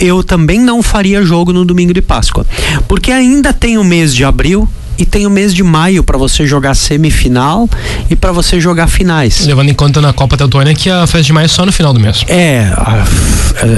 Eu, 0.00 0.24
também 0.24 0.60
não 0.60 0.82
faria 0.82 1.22
jogo 1.22 1.52
no 1.52 1.64
domingo 1.64 1.94
de 1.94 2.02
Páscoa, 2.02 2.46
porque 2.88 3.12
ainda 3.12 3.52
tem 3.52 3.78
o 3.78 3.84
mês 3.84 4.14
de 4.14 4.24
abril, 4.24 4.68
e 4.98 5.06
tem 5.06 5.26
o 5.26 5.30
mês 5.30 5.54
de 5.54 5.62
maio 5.62 6.02
para 6.02 6.18
você 6.18 6.46
jogar 6.46 6.74
semifinal 6.74 7.68
e 8.10 8.16
para 8.16 8.32
você 8.32 8.60
jogar 8.60 8.88
finais. 8.88 9.46
Levando 9.46 9.68
em 9.68 9.74
conta 9.74 10.00
na 10.00 10.12
Copa 10.12 10.36
Teutônia 10.36 10.74
que 10.74 10.90
a 10.90 11.06
festa 11.06 11.22
de 11.22 11.32
maio 11.32 11.44
é 11.44 11.48
só 11.48 11.64
no 11.64 11.72
final 11.72 11.92
do 11.92 12.00
mês. 12.00 12.24
É, 12.28 12.72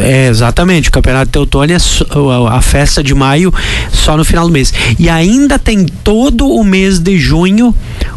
é 0.03 0.29
exatamente. 0.29 0.89
O 0.89 0.93
Campeonato 0.93 1.31
Teutônia 1.31 1.77
é 1.77 2.57
a 2.57 2.61
festa 2.63 3.03
de 3.03 3.15
maio 3.15 3.53
só 3.93 4.17
no 4.17 4.25
final 4.25 4.47
do 4.47 4.53
mês. 4.53 4.73
E 4.99 5.09
ainda 5.09 5.59
tem 5.59 5.85
todo 5.85 6.49
o 6.49 6.65
mês 6.65 6.99
de 6.99 7.19
junho 7.19 7.75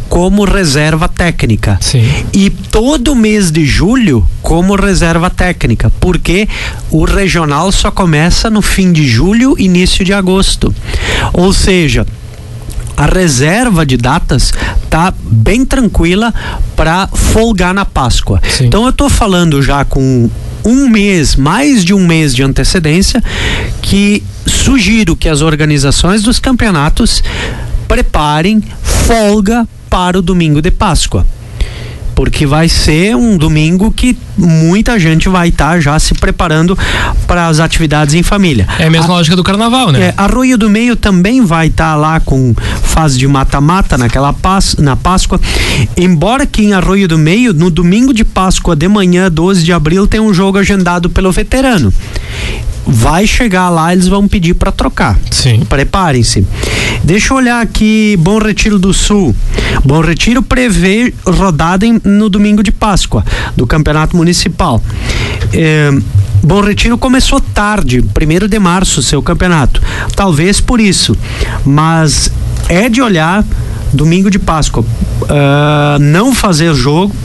como 0.08 0.46
reserva 0.46 1.08
técnica. 1.08 1.78
Sim. 1.82 2.08
E 2.32 2.50
todo 2.50 3.16
mês 3.16 3.52
de 3.52 3.66
julho 3.66 4.24
como 4.42 4.76
reserva 4.76 5.30
técnica, 5.30 5.92
porque 6.00 6.48
o 6.92 7.04
regional 7.04 7.72
só 7.72 7.90
começa 7.90 8.50
no 8.50 8.62
fim 8.62 8.92
de 8.92 9.08
julho, 9.08 9.56
início 9.58 10.06
de 10.06 10.14
agosto. 10.14 10.74
Ou 11.34 11.52
seja, 11.52 12.06
a 12.96 13.06
reserva 13.06 13.86
de 13.86 13.98
datas 13.98 14.54
tá 14.90 15.14
bem 15.20 15.66
tranquila 15.66 16.34
para 16.76 17.08
folgar 17.08 17.74
na 17.74 17.86
Páscoa. 17.86 18.42
Sim. 18.48 18.66
Então 18.66 18.84
eu 18.84 18.90
estou 18.90 19.10
falando 19.10 19.62
já 19.62 19.84
com 19.84 20.30
um 20.66 20.88
mês, 20.88 21.36
mais 21.36 21.84
de 21.84 21.94
um 21.94 22.06
mês 22.06 22.34
de 22.34 22.44
antecedência, 22.44 23.22
que 23.82 24.24
sugiro 24.46 25.16
que 25.16 25.28
as 25.28 25.42
organizações 25.42 26.24
dos 26.24 26.40
campeonatos 26.40 27.24
preparem 27.88 28.64
folga 28.82 29.68
para 29.90 30.18
o 30.18 30.22
domingo 30.22 30.62
de 30.62 30.72
Páscoa 30.72 31.26
porque 32.16 32.46
vai 32.46 32.70
ser 32.70 33.16
um 33.16 33.38
domingo 33.38 33.92
que 33.92 34.18
muita 34.38 35.00
gente 35.00 35.30
vai 35.30 35.50
estar 35.50 35.74
tá 35.74 35.80
já 35.80 36.00
se 36.00 36.14
preparando 36.14 36.78
para 37.28 37.48
as 37.48 37.60
atividades 37.60 38.16
em 38.16 38.24
família. 38.24 38.68
É 38.80 38.88
a 38.88 38.90
mesma 38.90 39.08
a, 39.08 39.18
lógica 39.18 39.36
do 39.36 39.44
carnaval, 39.44 39.92
né? 39.92 40.08
É, 40.08 40.14
Arroio 40.18 40.58
do 40.58 40.70
Meio 40.70 40.96
também 40.96 41.42
vai 41.42 41.68
estar 41.68 41.92
tá 41.92 41.96
lá 41.96 42.20
com 42.20 42.54
fase 42.84 43.18
de 43.18 43.28
mata-mata 43.28 43.98
naquela 43.98 44.34
pás, 44.34 44.76
na 44.78 44.96
Páscoa. 44.96 45.40
Embora 45.98 46.46
que 46.46 46.64
em 46.64 46.74
Arroio 46.74 47.08
do 47.08 47.18
Meio, 47.18 47.54
no 47.54 47.70
domingo 47.70 48.14
de 48.14 48.24
Páscoa 48.24 48.76
de 48.76 48.88
manhã, 48.88 49.30
12 49.30 49.64
de 49.64 49.74
abril, 49.74 50.08
tem 50.08 50.20
um 50.20 50.34
jogo 50.34 50.58
agendado 50.58 51.10
pelo 51.10 51.32
veterano 51.32 51.94
vai 52.86 53.26
chegar 53.26 53.70
lá, 53.70 53.94
eles 53.94 54.08
vão 54.08 54.28
pedir 54.28 54.54
para 54.54 54.72
trocar. 54.72 55.18
Sim. 55.32 55.62
Preparem-se. 55.68 56.46
Deixa 57.04 57.34
eu 57.34 57.38
olhar 57.38 57.62
aqui, 57.62 58.18
Bom 58.20 58.40
Retiro 58.40 58.78
do 58.78 58.94
Sul. 58.94 59.36
Bom 59.84 60.02
Retiro 60.02 60.42
prevê 60.42 61.14
rodada 61.26 61.86
em, 61.86 62.00
no 62.04 62.30
domingo 62.30 62.64
de 62.64 62.72
Páscoa 62.72 63.24
do 63.56 63.66
Campeonato 63.66 64.16
Municipal. 64.16 64.82
É, 65.54 65.92
Bom 66.44 66.62
Retiro 66.62 66.98
começou 66.98 67.40
tarde, 67.40 68.02
primeiro 68.14 68.48
de 68.48 68.60
março, 68.60 69.02
seu 69.02 69.22
campeonato. 69.22 69.82
Talvez 70.16 70.60
por 70.60 70.82
isso, 70.82 71.16
mas 71.66 72.30
é 72.68 72.90
de 72.90 73.02
olhar 73.02 73.46
domingo 73.94 74.30
de 74.30 74.38
Páscoa, 74.40 74.84
uh, 74.84 76.00
não 76.00 76.36
fazer 76.36 76.74
jogo 76.74 77.16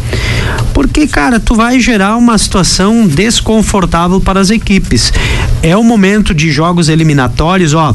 porque, 0.73 1.09
cara, 1.09 1.41
tu 1.41 1.57
vai 1.57 1.81
gerar 1.81 2.17
uma 2.17 2.39
situação 2.39 3.07
desconfortável 3.07 4.21
para 4.21 4.39
as 4.39 4.51
equipes. 4.51 5.13
É 5.61 5.77
o 5.77 5.83
momento 5.83 6.33
de 6.33 6.53
jogos 6.53 6.89
eliminatórios, 6.89 7.75
ó. 7.75 7.93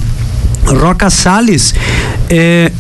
Roca 0.66 1.10
Salles, 1.10 1.74
é, 2.30 2.72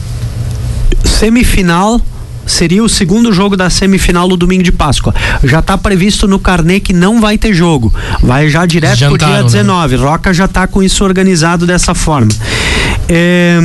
semifinal 1.05 2.01
seria 2.45 2.83
o 2.83 2.89
segundo 2.89 3.31
jogo 3.31 3.55
da 3.55 3.69
semifinal 3.69 4.27
no 4.27 4.37
domingo 4.37 4.63
de 4.63 4.71
Páscoa. 4.71 5.13
Já 5.43 5.59
está 5.59 5.77
previsto 5.77 6.27
no 6.27 6.39
carnê 6.39 6.79
que 6.79 6.93
não 6.93 7.19
vai 7.19 7.37
ter 7.37 7.53
jogo. 7.53 7.93
Vai 8.21 8.49
já 8.49 8.65
direto 8.65 8.97
Jantaram, 8.97 9.17
pro 9.17 9.27
dia 9.27 9.43
19. 9.43 9.97
Né? 9.97 10.03
Roca 10.03 10.33
já 10.33 10.45
está 10.45 10.67
com 10.67 10.81
isso 10.81 11.03
organizado 11.03 11.65
dessa 11.65 11.93
forma. 11.93 12.31
É, 13.07 13.59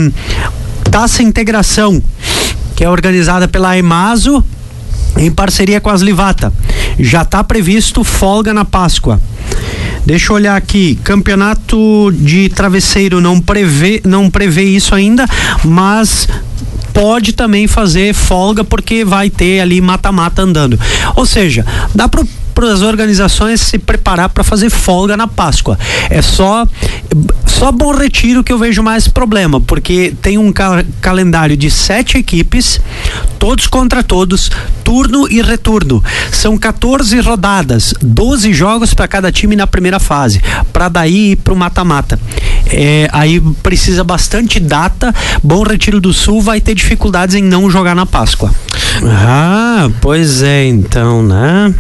taça 0.91 1.23
Integração, 1.23 2.03
que 2.75 2.85
é 2.85 2.91
organizada 2.91 3.49
pela 3.49 3.77
Emaso 3.77 4.45
em 5.17 5.31
parceria 5.31 5.81
com 5.81 5.91
as 5.91 6.01
Livata. 6.01 6.53
Já 6.99 7.23
está 7.23 7.43
previsto 7.43 8.05
folga 8.05 8.55
na 8.55 8.65
Páscoa. 8.65 9.21
Deixa 10.07 10.33
eu 10.33 10.37
olhar 10.37 10.57
aqui, 10.57 10.99
campeonato 11.05 12.11
de 12.13 12.49
travesseiro 12.49 13.21
não 13.21 13.41
prevê, 13.41 14.01
não 14.05 14.31
prevê 14.31 14.63
isso 14.63 14.95
ainda, 14.95 15.27
mas 15.65 16.27
pode 16.93 17.33
também 17.33 17.67
fazer 17.67 18.15
folga 18.15 18.65
porque 18.65 19.05
vai 19.05 19.31
ter 19.31 19.61
ali 19.61 19.81
mata-mata 19.81 20.43
andando. 20.43 20.79
Ou 21.17 21.27
seja, 21.27 21.65
dá 21.95 22.09
para 22.09 22.25
para 22.59 22.73
as 22.73 22.83
organizações 22.83 23.61
se 23.61 23.79
preparar 23.79 24.31
para 24.31 24.43
fazer 24.43 24.69
folga 24.69 25.17
na 25.17 25.29
Páscoa. 25.29 25.79
É 26.11 26.21
só 26.21 26.67
só 27.47 27.71
Bom 27.71 27.93
Retiro 27.93 28.43
que 28.43 28.53
eu 28.53 28.59
vejo 28.59 28.83
mais 28.83 29.07
problema, 29.07 29.61
porque 29.61 30.13
tem 30.21 30.39
um 30.39 30.53
ca 30.53 30.85
calendário 31.01 31.57
de 31.57 31.71
sete 31.71 32.19
equipes, 32.19 32.81
todos 33.39 33.69
contra 33.69 34.03
todos, 34.03 34.51
turno 34.83 35.29
e 35.31 35.41
retorno. 35.41 36.03
São 36.33 36.59
14 36.59 37.21
rodadas, 37.21 37.95
12 38.01 38.53
jogos 38.53 38.93
para 38.93 39.07
cada 39.07 39.31
time 39.31 39.55
na 39.55 39.67
primeira 39.67 40.01
fase, 40.01 40.43
para 40.73 40.89
daí 40.89 41.33
ir 41.33 41.37
pro 41.37 41.55
mata-mata. 41.55 42.19
É, 42.71 43.09
aí 43.13 43.41
precisa 43.63 44.05
bastante 44.05 44.61
data. 44.61 45.15
Bom 45.43 45.63
Retiro 45.63 46.01
do 46.01 46.13
Sul 46.13 46.41
vai 46.41 46.61
ter 46.61 46.75
dificuldades 46.75 47.35
em 47.35 47.43
não 47.43 47.71
jogar 47.71 47.95
na 47.95 48.07
Páscoa. 48.07 48.53
Ah, 49.05 49.91
pois 50.01 50.43
é, 50.43 50.67
então, 50.67 51.23
né? 51.23 51.75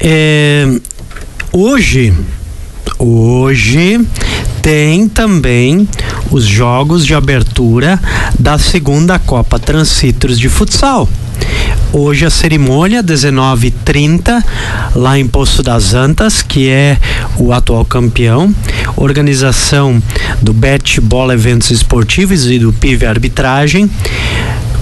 É, 0.00 0.66
hoje, 1.52 2.12
hoje 2.98 4.00
tem 4.62 5.08
também 5.08 5.88
os 6.30 6.44
jogos 6.44 7.06
de 7.06 7.14
abertura 7.14 8.00
da 8.38 8.58
segunda 8.58 9.18
Copa 9.18 9.58
Transcitros 9.58 10.38
de 10.38 10.48
Futsal. 10.48 11.08
Hoje 11.98 12.26
a 12.26 12.30
cerimônia 12.30 13.02
19:30 13.02 14.44
lá 14.94 15.18
em 15.18 15.26
Poço 15.26 15.62
das 15.62 15.94
Antas, 15.94 16.42
que 16.42 16.68
é 16.68 16.98
o 17.38 17.54
atual 17.54 17.86
campeão. 17.86 18.54
Organização 18.96 20.02
do 20.42 20.52
Bet 20.52 21.00
Bola 21.00 21.32
Eventos 21.32 21.70
Esportivos 21.70 22.50
e 22.50 22.58
do 22.58 22.70
PIV 22.70 23.06
Arbitragem. 23.06 23.90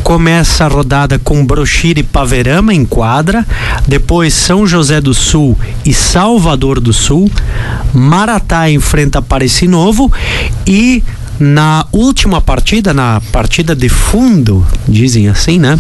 Começa 0.02 0.64
a 0.64 0.68
rodada 0.68 1.16
com 1.16 1.47
Brochira 1.47 2.00
e 2.00 2.02
Paverama 2.02 2.75
em 2.75 2.85
quadra, 2.85 3.47
depois 3.87 4.35
São 4.35 4.66
José 4.66 5.00
do 5.00 5.14
Sul 5.14 5.56
e 5.87 5.94
Salvador 5.94 6.80
do 6.80 6.92
Sul, 6.92 7.30
Maratá 7.94 8.68
enfrenta 8.68 9.21
Apareci 9.21 9.68
Novo 9.68 10.12
e 10.66 11.00
na 11.38 11.87
última 11.93 12.41
partida, 12.41 12.95
na 12.95 13.21
partida 13.33 13.75
de 13.75 13.88
fundo, 13.88 14.67
dizem 14.88 15.29
assim, 15.29 15.59
né? 15.59 15.79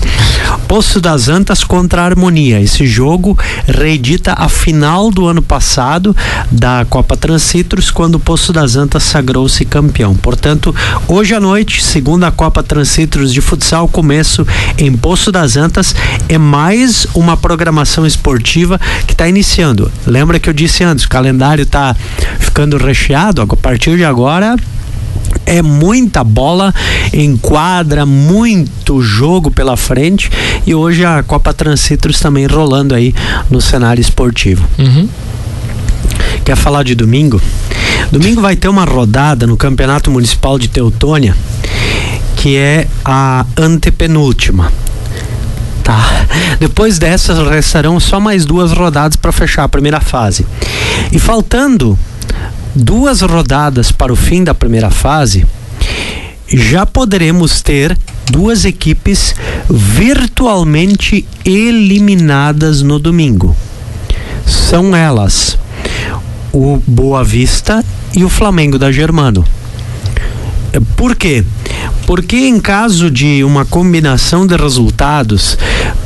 Poço 0.66 1.00
das 1.00 1.28
Antas 1.28 1.62
contra 1.62 2.02
a 2.02 2.06
Harmonia. 2.06 2.60
Esse 2.60 2.86
jogo 2.86 3.38
reedita 3.66 4.34
a 4.36 4.48
final 4.48 5.10
do 5.10 5.26
ano 5.26 5.42
passado 5.42 6.16
da 6.50 6.84
Copa 6.88 7.16
Transcitros, 7.16 7.90
quando 7.90 8.16
o 8.16 8.20
Poço 8.20 8.52
das 8.52 8.76
Antas 8.76 9.02
sagrou-se 9.04 9.64
campeão. 9.64 10.14
Portanto, 10.14 10.74
hoje 11.06 11.34
à 11.34 11.40
noite, 11.40 11.82
segunda 11.82 12.30
Copa 12.30 12.62
Transcitros 12.62 13.32
de 13.32 13.40
futsal, 13.40 13.86
começo 13.88 14.46
em 14.78 14.92
Poço 14.96 15.30
das 15.30 15.56
Antas, 15.56 15.94
é 16.28 16.38
mais 16.38 17.06
uma 17.14 17.36
programação 17.36 18.06
esportiva 18.06 18.80
que 19.06 19.12
está 19.12 19.28
iniciando. 19.28 19.90
Lembra 20.06 20.40
que 20.40 20.48
eu 20.48 20.54
disse 20.54 20.82
antes, 20.82 21.04
o 21.04 21.08
calendário 21.08 21.62
está 21.62 21.94
ficando 22.40 22.76
recheado, 22.76 23.42
a 23.42 23.46
partir 23.56 23.96
de 23.96 24.04
agora 24.04 24.56
é 25.46 25.62
muita 25.62 26.22
bola 26.24 26.74
em 27.12 27.36
quadra, 27.36 28.06
muito 28.06 29.00
jogo 29.00 29.50
pela 29.50 29.76
frente 29.76 30.30
e 30.66 30.74
hoje 30.74 31.04
a 31.04 31.22
Copa 31.22 31.52
Transitros 31.52 32.20
também 32.20 32.46
rolando 32.46 32.94
aí 32.94 33.14
no 33.50 33.60
cenário 33.60 34.00
esportivo. 34.00 34.66
Uhum. 34.78 35.08
Quer 36.44 36.56
falar 36.56 36.82
de 36.82 36.94
domingo? 36.94 37.40
Domingo 38.10 38.40
vai 38.40 38.56
ter 38.56 38.68
uma 38.68 38.84
rodada 38.84 39.46
no 39.46 39.56
Campeonato 39.56 40.10
Municipal 40.10 40.58
de 40.58 40.68
Teutônia, 40.68 41.36
que 42.36 42.56
é 42.56 42.86
a 43.04 43.46
antepenúltima. 43.56 44.70
Tá. 45.82 46.26
Depois 46.58 46.98
dessas 46.98 47.38
restarão 47.48 48.00
só 48.00 48.18
mais 48.18 48.46
duas 48.46 48.72
rodadas 48.72 49.16
para 49.16 49.32
fechar 49.32 49.64
a 49.64 49.68
primeira 49.68 50.00
fase. 50.00 50.46
E 51.12 51.18
faltando 51.18 51.98
duas 52.74 53.20
rodadas 53.20 53.92
para 53.92 54.12
o 54.12 54.16
fim 54.16 54.42
da 54.42 54.54
primeira 54.54 54.90
fase, 54.90 55.46
já 56.48 56.84
poderemos 56.84 57.62
ter 57.62 57.96
duas 58.30 58.64
equipes 58.64 59.34
virtualmente 59.68 61.26
eliminadas 61.44 62.82
no 62.82 62.98
domingo. 62.98 63.56
São 64.46 64.94
elas 64.94 65.58
o 66.52 66.80
Boa 66.86 67.24
Vista 67.24 67.84
e 68.14 68.24
o 68.24 68.28
Flamengo 68.28 68.78
da 68.78 68.92
Germano. 68.92 69.44
Por 70.96 71.14
quê? 71.14 71.44
Porque 72.06 72.36
em 72.36 72.60
caso 72.60 73.10
de 73.10 73.42
uma 73.44 73.64
combinação 73.64 74.46
de 74.46 74.56
resultados, 74.56 75.56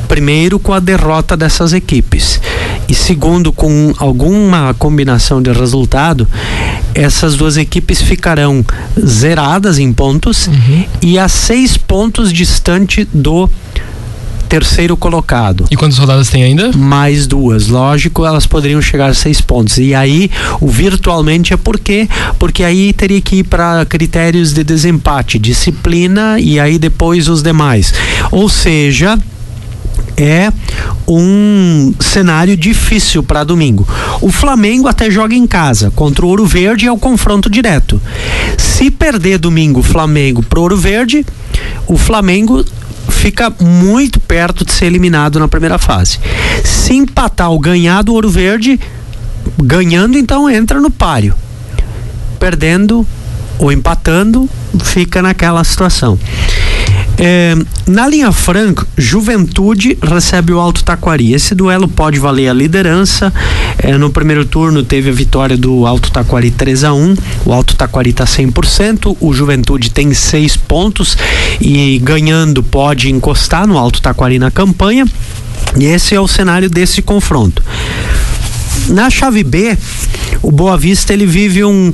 primeiro 0.09 0.59
com 0.59 0.73
a 0.73 0.79
derrota 0.79 1.37
dessas 1.37 1.71
equipes 1.71 2.41
e 2.89 2.95
segundo 2.95 3.53
com 3.53 3.93
alguma 3.99 4.73
combinação 4.73 5.39
de 5.41 5.51
resultado, 5.51 6.27
essas 6.95 7.35
duas 7.35 7.55
equipes 7.55 8.01
ficarão 8.01 8.65
zeradas 8.99 9.77
em 9.77 9.93
pontos 9.93 10.47
uhum. 10.47 10.85
e 10.99 11.19
a 11.19 11.27
seis 11.27 11.77
pontos 11.77 12.33
distante 12.33 13.07
do 13.13 13.47
terceiro 14.49 14.97
colocado. 14.97 15.65
E 15.69 15.75
quantas 15.75 15.99
rodadas 15.99 16.29
tem 16.29 16.41
ainda? 16.41 16.71
Mais 16.75 17.27
duas. 17.27 17.67
Lógico, 17.67 18.25
elas 18.25 18.47
poderiam 18.47 18.81
chegar 18.81 19.11
a 19.11 19.13
seis 19.13 19.39
pontos. 19.39 19.77
E 19.77 19.93
aí, 19.93 20.31
o 20.59 20.67
virtualmente 20.67 21.53
é 21.53 21.57
por 21.57 21.79
quê? 21.79 22.09
Porque 22.39 22.63
aí 22.63 22.91
teria 22.91 23.21
que 23.21 23.37
ir 23.37 23.43
para 23.43 23.85
critérios 23.85 24.51
de 24.51 24.63
desempate, 24.63 25.37
disciplina 25.37 26.39
e 26.39 26.59
aí 26.59 26.79
depois 26.79 27.27
os 27.27 27.43
demais. 27.43 27.93
Ou 28.31 28.49
seja, 28.49 29.19
é 30.19 30.51
um 31.07 31.93
cenário 31.99 32.57
difícil 32.57 33.23
para 33.23 33.45
domingo. 33.45 33.87
O 34.21 34.29
Flamengo 34.29 34.89
até 34.89 35.09
joga 35.09 35.33
em 35.33 35.47
casa 35.47 35.91
contra 35.91 36.25
o 36.25 36.29
Ouro 36.29 36.45
Verde 36.45 36.85
é 36.85 36.91
o 36.91 36.97
confronto 36.97 37.49
direto. 37.49 38.01
Se 38.57 38.91
perder 38.91 39.37
domingo 39.37 39.81
Flamengo 39.81 40.43
pro 40.43 40.61
Ouro 40.61 40.75
Verde, 40.75 41.25
o 41.87 41.97
Flamengo 41.97 42.65
fica 43.09 43.49
muito 43.61 44.19
perto 44.19 44.65
de 44.65 44.73
ser 44.73 44.85
eliminado 44.85 45.39
na 45.39 45.47
primeira 45.47 45.77
fase. 45.77 46.19
Se 46.65 46.93
empatar 46.93 47.49
ou 47.49 47.59
ganhar 47.59 48.01
do 48.01 48.13
Ouro 48.13 48.29
Verde, 48.29 48.77
ganhando 49.57 50.17
então 50.17 50.49
entra 50.49 50.81
no 50.81 50.91
páreo. 50.91 51.33
Perdendo 52.37 53.07
ou 53.57 53.71
empatando, 53.71 54.49
fica 54.83 55.21
naquela 55.21 55.63
situação. 55.63 56.17
É, 57.21 57.53
na 57.85 58.07
linha 58.07 58.31
franca, 58.31 58.87
Juventude 58.97 59.97
recebe 60.01 60.53
o 60.53 60.59
Alto 60.59 60.85
Taquari. 60.85 61.33
Esse 61.33 61.53
duelo 61.53 61.85
pode 61.85 62.17
valer 62.17 62.47
a 62.47 62.53
liderança. 62.53 63.33
É, 63.77 63.97
no 63.97 64.09
primeiro 64.09 64.45
turno 64.45 64.83
teve 64.83 65.09
a 65.09 65.13
vitória 65.13 65.57
do 65.57 65.85
Alto 65.85 66.11
Taquari 66.11 66.49
3 66.49 66.85
a 66.85 66.93
1 66.93 67.15
O 67.45 67.51
Alto 67.51 67.75
Taquari 67.75 68.11
está 68.11 68.23
100%. 68.23 69.17
O 69.19 69.33
Juventude 69.33 69.89
tem 69.89 70.13
seis 70.13 70.55
pontos 70.55 71.17
e 71.59 71.99
ganhando 71.99 72.63
pode 72.63 73.11
encostar 73.11 73.67
no 73.67 73.77
Alto 73.77 74.01
Taquari 74.01 74.39
na 74.39 74.49
campanha. 74.49 75.05
E 75.77 75.85
esse 75.85 76.15
é 76.15 76.21
o 76.21 76.27
cenário 76.27 76.69
desse 76.69 77.01
confronto. 77.01 77.61
Na 78.87 79.09
chave 79.09 79.43
B, 79.43 79.77
o 80.41 80.51
Boa 80.51 80.77
Vista 80.77 81.13
ele 81.13 81.25
vive 81.25 81.65
um, 81.65 81.93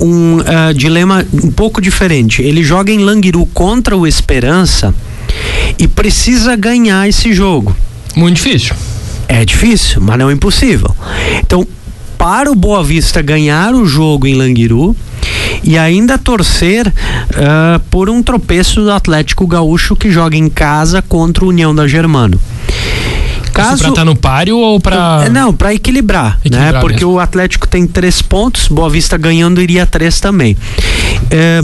um 0.00 0.38
uh, 0.38 0.74
dilema 0.74 1.24
um 1.32 1.50
pouco 1.50 1.80
diferente. 1.80 2.42
Ele 2.42 2.62
joga 2.62 2.92
em 2.92 2.98
Languiru 2.98 3.46
contra 3.46 3.96
o 3.96 4.06
Esperança 4.06 4.94
e 5.78 5.88
precisa 5.88 6.56
ganhar 6.56 7.08
esse 7.08 7.32
jogo. 7.32 7.76
Muito 8.16 8.36
difícil. 8.36 8.74
É 9.28 9.44
difícil, 9.44 10.00
mas 10.00 10.18
não 10.18 10.30
é 10.30 10.32
impossível. 10.32 10.94
Então, 11.40 11.66
para 12.18 12.50
o 12.50 12.54
Boa 12.54 12.82
Vista 12.82 13.20
ganhar 13.20 13.74
o 13.74 13.84
jogo 13.84 14.26
em 14.26 14.34
Languiru 14.34 14.94
e 15.62 15.78
ainda 15.78 16.18
torcer 16.18 16.86
uh, 16.86 17.80
por 17.90 18.08
um 18.10 18.22
tropeço 18.22 18.82
do 18.82 18.92
Atlético 18.92 19.46
Gaúcho 19.46 19.96
que 19.96 20.10
joga 20.10 20.36
em 20.36 20.48
casa 20.48 21.02
contra 21.02 21.44
o 21.44 21.48
União 21.48 21.74
da 21.74 21.88
Germano. 21.88 22.38
Caso, 23.54 23.78
pra 23.78 23.88
estar 23.88 24.00
tá 24.00 24.04
no 24.04 24.16
páreo 24.16 24.58
ou 24.58 24.80
para 24.80 25.28
Não, 25.30 25.52
para 25.52 25.72
equilibrar, 25.72 26.38
equilibrar, 26.44 26.72
né? 26.74 26.80
Porque 26.80 27.04
mesmo. 27.04 27.12
o 27.12 27.20
Atlético 27.20 27.66
tem 27.66 27.86
três 27.86 28.20
pontos, 28.20 28.68
Boa 28.68 28.90
Vista 28.90 29.16
ganhando 29.16 29.60
iria 29.60 29.86
três 29.86 30.20
também. 30.20 30.56
É, 31.30 31.62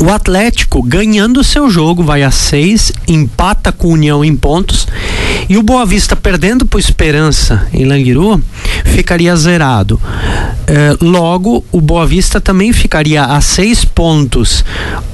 o 0.00 0.10
Atlético, 0.10 0.82
ganhando 0.82 1.42
seu 1.42 1.70
jogo, 1.70 2.02
vai 2.02 2.22
a 2.22 2.30
seis, 2.30 2.92
empata 3.08 3.72
com 3.72 3.88
o 3.88 3.92
União 3.92 4.24
em 4.24 4.36
pontos. 4.36 4.86
E 5.48 5.56
o 5.56 5.62
Boa 5.62 5.86
Vista, 5.86 6.14
perdendo 6.14 6.66
por 6.66 6.78
Esperança 6.78 7.66
em 7.72 7.84
Languiru, 7.84 8.42
ficaria 8.84 9.34
zerado. 9.36 10.00
É, 10.66 10.96
logo, 11.00 11.64
o 11.70 11.80
Boa 11.80 12.06
Vista 12.06 12.40
também 12.40 12.72
ficaria 12.72 13.24
a 13.24 13.40
seis 13.40 13.84
pontos 13.84 14.64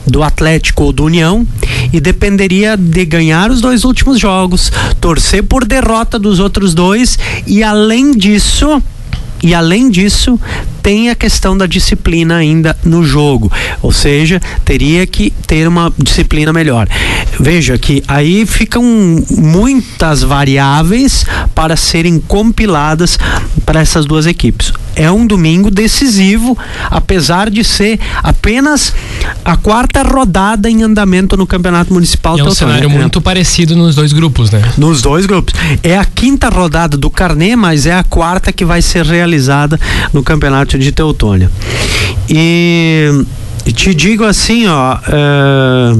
do 0.06 0.22
Atlético 0.22 0.84
ou 0.84 0.92
do 0.92 1.04
União 1.04 1.46
e 1.92 2.00
dependeria 2.00 2.76
de 2.76 3.04
ganhar 3.04 3.50
os 3.50 3.60
dois 3.60 3.84
últimos 3.84 4.18
jogos, 4.18 4.72
torcer 5.00 5.42
por 5.42 5.64
derrota 5.64 6.18
dos 6.18 6.38
outros 6.38 6.74
dois 6.74 7.18
e, 7.46 7.62
além 7.62 8.12
disso, 8.12 8.82
e 9.42 9.54
além 9.54 9.90
disso, 9.90 10.38
tem 10.82 11.10
a 11.10 11.14
questão 11.14 11.56
da 11.56 11.66
disciplina 11.66 12.36
ainda 12.36 12.76
no 12.84 13.04
jogo, 13.04 13.50
ou 13.80 13.92
seja, 13.92 14.40
teria 14.64 15.06
que 15.06 15.32
ter 15.46 15.68
uma 15.68 15.92
disciplina 15.96 16.52
melhor. 16.52 16.88
Veja 17.38 17.78
que 17.78 18.02
aí 18.08 18.44
ficam 18.44 18.82
muitas 19.30 20.22
variáveis 20.22 21.24
para 21.54 21.76
serem 21.76 22.18
compiladas 22.18 23.18
para 23.64 23.80
essas 23.80 24.04
duas 24.04 24.26
equipes. 24.26 24.72
É 24.94 25.10
um 25.10 25.26
domingo 25.26 25.70
decisivo, 25.70 26.56
apesar 26.90 27.48
de 27.48 27.64
ser 27.64 27.98
apenas 28.22 28.92
a 29.42 29.56
quarta 29.56 30.02
rodada 30.02 30.68
em 30.68 30.82
andamento 30.82 31.36
no 31.36 31.46
Campeonato 31.46 31.92
Municipal. 31.94 32.36
E 32.36 32.40
é 32.40 32.44
um 32.44 32.50
cenário 32.50 32.90
é. 32.90 32.92
muito 32.92 33.20
parecido 33.20 33.74
nos 33.74 33.94
dois 33.94 34.12
grupos, 34.12 34.50
né? 34.50 34.62
Nos 34.76 35.00
dois 35.00 35.24
grupos. 35.24 35.54
É 35.82 35.96
a 35.96 36.04
quinta 36.04 36.50
rodada 36.50 36.96
do 36.96 37.08
Carnê, 37.08 37.56
mas 37.56 37.86
é 37.86 37.94
a 37.94 38.04
quarta 38.04 38.52
que 38.52 38.64
vai 38.64 38.82
ser 38.82 39.06
realizada 39.06 39.80
no 40.12 40.22
Campeonato 40.22 40.71
de 40.78 40.92
Teutônia. 40.92 41.50
E 42.28 43.24
te 43.74 43.94
digo 43.94 44.24
assim, 44.24 44.66
ó, 44.66 44.98
é, 45.08 45.92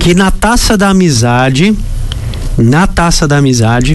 que 0.00 0.14
na 0.14 0.30
taça 0.30 0.76
da 0.76 0.90
amizade, 0.90 1.76
na 2.56 2.86
taça 2.86 3.26
da 3.26 3.38
amizade, 3.38 3.94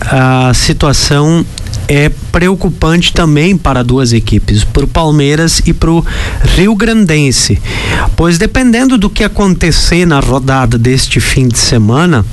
a 0.00 0.52
situação 0.54 1.44
é 1.88 2.10
preocupante 2.32 3.12
também 3.12 3.56
para 3.56 3.82
duas 3.82 4.12
equipes, 4.12 4.64
para 4.64 4.84
o 4.84 4.88
Palmeiras 4.88 5.60
e 5.66 5.72
para 5.72 5.90
o 5.90 6.04
Rio 6.56 6.74
Grandense, 6.74 7.60
pois 8.16 8.38
dependendo 8.38 8.96
do 8.96 9.10
que 9.10 9.22
acontecer 9.22 10.06
na 10.06 10.20
rodada 10.20 10.78
deste 10.78 11.20
fim 11.20 11.46
de 11.46 11.58
semana, 11.58 12.24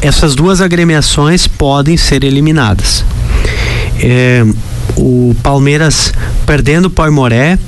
essas 0.00 0.34
duas 0.34 0.60
agremiações 0.60 1.46
podem 1.46 1.96
ser 1.96 2.22
eliminadas. 2.22 3.04
É, 3.98 4.44
o 4.96 5.34
Palmeiras 5.42 6.12
perdendo 6.46 6.92
o 6.94 7.12
Moré 7.12 7.58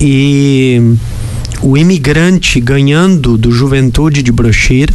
e 0.00 0.96
o 1.62 1.76
imigrante 1.76 2.60
ganhando 2.60 3.38
do 3.38 3.50
Juventude 3.50 4.22
de 4.22 4.32
Brochir 4.32 4.92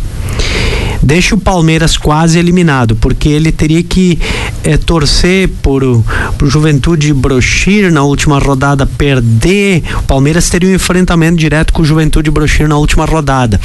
deixa 1.01 1.35
o 1.35 1.37
Palmeiras 1.37 1.97
quase 1.97 2.37
eliminado, 2.37 2.95
porque 2.95 3.29
ele 3.29 3.51
teria 3.51 3.81
que 3.81 4.19
é, 4.63 4.77
torcer 4.77 5.49
por 5.61 5.83
o 5.83 6.03
Juventude 6.43 7.13
Brochir 7.13 7.91
na 7.91 8.03
última 8.03 8.39
rodada 8.39 8.85
perder. 8.85 9.83
O 9.99 10.03
Palmeiras 10.03 10.49
teria 10.49 10.69
um 10.69 10.73
enfrentamento 10.73 11.37
direto 11.37 11.71
com 11.71 11.81
o 11.81 11.85
Juventude 11.85 12.29
Brochir 12.29 12.67
na 12.67 12.77
última 12.77 13.05
rodada. 13.05 13.59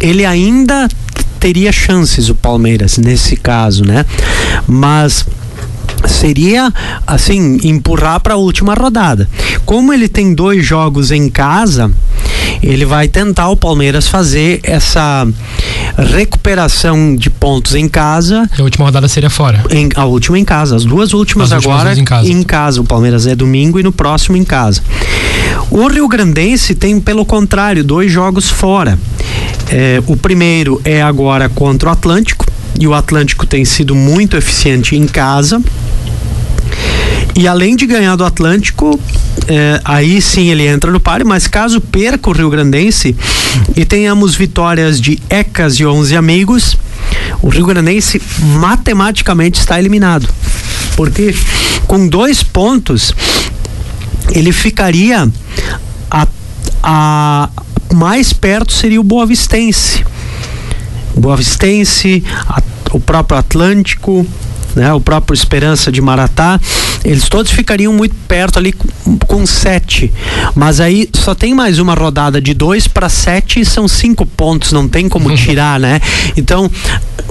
Ele 0.00 0.24
ainda 0.24 0.88
teria 1.40 1.72
chances, 1.72 2.28
o 2.28 2.34
Palmeiras, 2.34 2.96
nesse 2.96 3.36
caso, 3.36 3.84
né? 3.84 4.06
Mas 4.66 5.26
seria 6.06 6.72
assim 7.06 7.58
empurrar 7.64 8.20
para 8.20 8.34
a 8.34 8.36
última 8.36 8.74
rodada. 8.74 9.28
Como 9.64 9.92
ele 9.92 10.08
tem 10.08 10.34
dois 10.34 10.64
jogos 10.64 11.10
em 11.10 11.28
casa, 11.28 11.90
ele 12.62 12.84
vai 12.84 13.08
tentar 13.08 13.48
o 13.48 13.56
Palmeiras 13.56 14.08
fazer 14.08 14.60
essa 14.62 15.26
recuperação 15.96 17.14
de 17.14 17.30
pontos 17.30 17.74
em 17.74 17.88
casa. 17.88 18.48
E 18.56 18.60
a 18.60 18.64
última 18.64 18.84
rodada 18.86 19.08
seria 19.08 19.30
fora. 19.30 19.64
Em, 19.70 19.88
a 19.94 20.04
última 20.04 20.38
em 20.38 20.44
casa, 20.44 20.76
as 20.76 20.84
duas 20.84 21.12
últimas 21.12 21.52
as 21.52 21.64
agora 21.64 21.90
últimas 21.90 21.98
em 21.98 22.04
casa. 22.04 22.28
em 22.28 22.42
casa. 22.42 22.80
O 22.80 22.84
Palmeiras 22.84 23.26
é 23.26 23.34
domingo 23.34 23.78
e 23.78 23.82
no 23.82 23.92
próximo 23.92 24.36
em 24.36 24.44
casa. 24.44 24.82
O 25.70 25.86
Rio 25.88 26.08
Grandense 26.08 26.74
tem, 26.74 27.00
pelo 27.00 27.24
contrário, 27.24 27.84
dois 27.84 28.10
jogos 28.10 28.48
fora. 28.48 28.98
É, 29.70 30.02
o 30.06 30.16
primeiro 30.16 30.80
é 30.84 31.02
agora 31.02 31.48
contra 31.48 31.88
o 31.88 31.92
Atlântico 31.92 32.46
e 32.78 32.86
o 32.86 32.94
Atlântico 32.94 33.46
tem 33.46 33.64
sido 33.64 33.94
muito 33.94 34.36
eficiente 34.36 34.96
em 34.96 35.06
casa. 35.06 35.62
E 37.36 37.48
além 37.48 37.74
de 37.74 37.86
ganhar 37.86 38.14
do 38.14 38.24
Atlântico, 38.24 38.98
é, 39.48 39.80
aí 39.84 40.22
sim 40.22 40.50
ele 40.50 40.66
entra 40.66 40.90
no 40.90 41.00
páreo, 41.00 41.26
mas 41.26 41.46
caso 41.46 41.80
perca 41.80 42.30
o 42.30 42.32
Rio 42.32 42.48
Grandense 42.48 43.16
e 43.76 43.84
tenhamos 43.84 44.36
vitórias 44.36 45.00
de 45.00 45.20
Ecas 45.28 45.74
e 45.74 45.84
11 45.84 46.16
amigos, 46.16 46.76
o 47.42 47.48
Rio 47.48 47.66
Grandense 47.66 48.22
matematicamente 48.60 49.58
está 49.58 49.78
eliminado. 49.78 50.28
Porque 50.96 51.34
com 51.86 52.06
dois 52.06 52.42
pontos 52.42 53.12
ele 54.30 54.52
ficaria 54.52 55.28
a, 56.10 56.26
a 56.82 57.48
mais 57.92 58.32
perto 58.32 58.72
seria 58.72 59.00
o 59.00 59.04
Boa 59.04 59.26
Vistense. 59.26 60.04
Boa 61.16 61.36
a, 61.36 62.62
o 62.92 63.00
próprio 63.00 63.38
Atlântico, 63.38 64.26
né, 64.74 64.92
o 64.92 65.00
próprio 65.00 65.34
Esperança 65.34 65.90
de 65.90 66.00
Maratá, 66.00 66.60
eles 67.04 67.28
todos 67.28 67.52
ficariam 67.52 67.92
muito 67.92 68.14
perto 68.26 68.58
ali 68.58 68.72
com, 68.72 69.18
com 69.26 69.46
sete. 69.46 70.12
Mas 70.54 70.80
aí 70.80 71.08
só 71.14 71.34
tem 71.34 71.54
mais 71.54 71.78
uma 71.78 71.94
rodada 71.94 72.40
de 72.40 72.54
dois 72.54 72.86
para 72.86 73.08
sete 73.08 73.60
e 73.60 73.64
são 73.64 73.86
cinco 73.86 74.26
pontos, 74.26 74.72
não 74.72 74.88
tem 74.88 75.08
como 75.08 75.32
tirar, 75.36 75.78
né? 75.78 76.00
Então, 76.36 76.70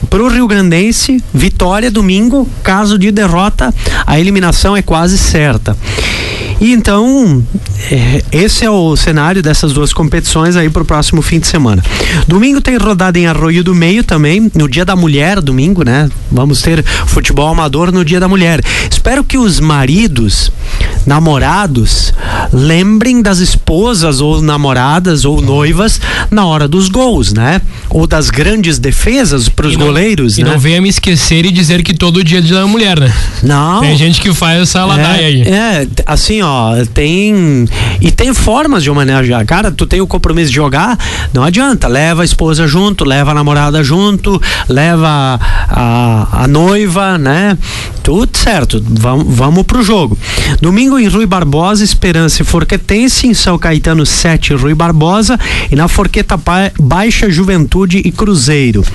para 0.10 0.23
o 0.23 0.27
Rio 0.27 0.47
Grandense, 0.47 1.23
vitória 1.34 1.89
domingo, 1.89 2.47
caso 2.62 2.97
de 2.97 3.12
derrota, 3.12 3.73
a 4.06 4.19
eliminação 4.19 4.75
é 4.75 4.82
quase 4.82 5.17
certa. 5.17 5.75
E 6.60 6.72
então, 6.72 7.44
é, 7.92 8.24
esse 8.32 8.66
é 8.66 8.70
o 8.70 8.96
cenário 8.96 9.42
dessas 9.42 9.74
duas 9.74 9.94
competições 9.94 10.56
aí 10.56 10.70
para 10.70 10.84
o 10.84 10.86
próximo 10.86 11.22
fim 11.22 11.39
de 11.39 11.48
semana. 11.48 11.84
Domingo 12.28 12.62
tem 12.62 12.78
rodada 12.78 13.18
em 13.20 13.28
Arroio 13.28 13.63
do 13.63 13.76
Meio 13.76 14.04
também, 14.04 14.52
no 14.56 14.68
Dia 14.68 14.86
da 14.86 14.96
Mulher, 14.96 15.42
domingo, 15.42 15.84
né? 15.84 16.10
Vamos 16.32 16.62
ter 16.62 16.84
futebol 17.06 17.48
amador 17.48 17.92
no 17.92 18.04
Dia 18.04 18.20
da 18.20 18.28
Mulher. 18.28 18.62
Espero 18.89 19.24
que 19.24 19.38
os 19.38 19.60
maridos, 19.60 20.52
namorados, 21.06 22.13
lembrem 22.52 23.22
das 23.22 23.39
esposas 23.39 24.22
ou 24.22 24.42
namoradas 24.42 25.26
ou 25.26 25.42
noivas 25.42 26.00
na 26.32 26.46
hora 26.46 26.68
dos 26.68 26.89
gols, 26.89 27.34
né? 27.34 27.62
Ou 27.89 28.08
das 28.08 28.30
grandes 28.30 28.80
defesas 28.80 29.50
para 29.50 29.68
os 29.68 29.76
goleiros, 29.76 30.38
e 30.38 30.44
né? 30.44 30.52
não 30.52 30.60
venha 30.60 30.82
me 30.82 30.89
esquecer 30.89 31.46
e 31.46 31.52
dizer 31.52 31.84
que 31.84 31.94
todo 31.94 32.24
dia 32.24 32.39
é 32.39 32.42
dia 32.42 32.56
da 32.56 32.68
mulher, 32.68 33.00
né? 33.00 33.13
Não. 33.42 33.82
Tem 33.82 33.96
gente 33.98 34.22
que 34.22 34.34
faz 34.34 34.62
essa 34.62 34.86
ladaia 34.86 35.22
é, 35.22 35.26
aí. 35.26 35.42
É, 35.42 35.88
assim, 36.06 36.42
ó, 36.42 36.74
tem 36.94 37.66
e 38.00 38.12
tem 38.12 38.34
formas 38.34 38.84
de 38.84 38.89
homenagear. 38.89 39.46
Cara, 39.46 39.72
tu 39.72 39.86
tem 39.86 40.02
o 40.02 40.08
compromisso 40.08 40.50
de 40.50 40.56
jogar, 40.56 40.98
não 41.34 41.44
adianta, 41.44 41.88
leva 41.88 42.22
a 42.22 42.26
esposa 42.26 42.68
junto, 42.68 43.04
leva 43.04 43.32
a 43.32 43.34
namorada 43.34 43.84
junto, 43.84 44.42
leva 44.68 45.39
a, 45.70 46.44
a 46.44 46.48
noiva, 46.48 47.18
né? 47.18 47.58
Tudo 48.02 48.38
certo, 48.38 48.84
vamos, 48.86 49.26
vamos 49.30 49.63
pro 49.63 49.82
jogo. 49.82 50.18
Domingo 50.62 50.92
em 50.99 51.08
Rui 51.08 51.25
Barbosa, 51.25 51.84
Esperança 51.84 52.41
e 52.41 52.45
Forquetense, 52.45 53.27
em 53.27 53.34
São 53.34 53.58
Caetano 53.58 54.06
7, 54.06 54.53
Rui 54.53 54.73
Barbosa 54.73 55.39
e 55.71 55.75
na 55.75 55.88
Forqueta 55.88 56.39
Baixa 56.79 57.29
Juventude 57.29 58.01
e 58.03 58.12
Cruzeiro. 58.12 58.86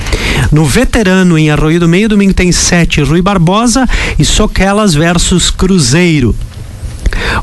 No 0.53 0.65
Veterano 0.65 1.39
em 1.39 1.51
Arroio 1.51 1.81
do 1.81 1.89
Meio, 1.89 2.09
domingo 2.09 2.35
tem 2.35 2.53
7, 2.53 3.03
Rui 3.03 3.23
Barbosa 3.23 3.87
e 4.19 4.25
Soquelas 4.25 4.95
versus 4.95 5.51
Cruzeiro. 5.51 6.35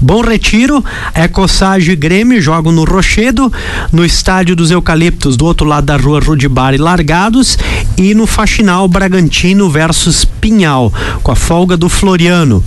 Bom 0.01 0.21
Retiro, 0.21 0.83
Ecossage 1.13 1.91
e 1.91 1.95
Grêmio 1.95 2.41
jogam 2.41 2.71
no 2.71 2.83
Rochedo, 2.83 3.51
no 3.91 4.05
Estádio 4.05 4.55
dos 4.55 4.71
Eucaliptos, 4.71 5.37
do 5.37 5.45
outro 5.45 5.65
lado 5.65 5.85
da 5.85 5.97
rua 5.97 6.19
Rudibar 6.19 6.73
e 6.73 6.77
Largados, 6.77 7.57
e 7.97 8.13
no 8.13 8.27
Faxinal 8.27 8.87
Bragantino 8.87 9.69
versus 9.69 10.25
Pinhal, 10.25 10.93
com 11.23 11.31
a 11.31 11.35
folga 11.35 11.77
do 11.77 11.89
Floriano. 11.89 12.63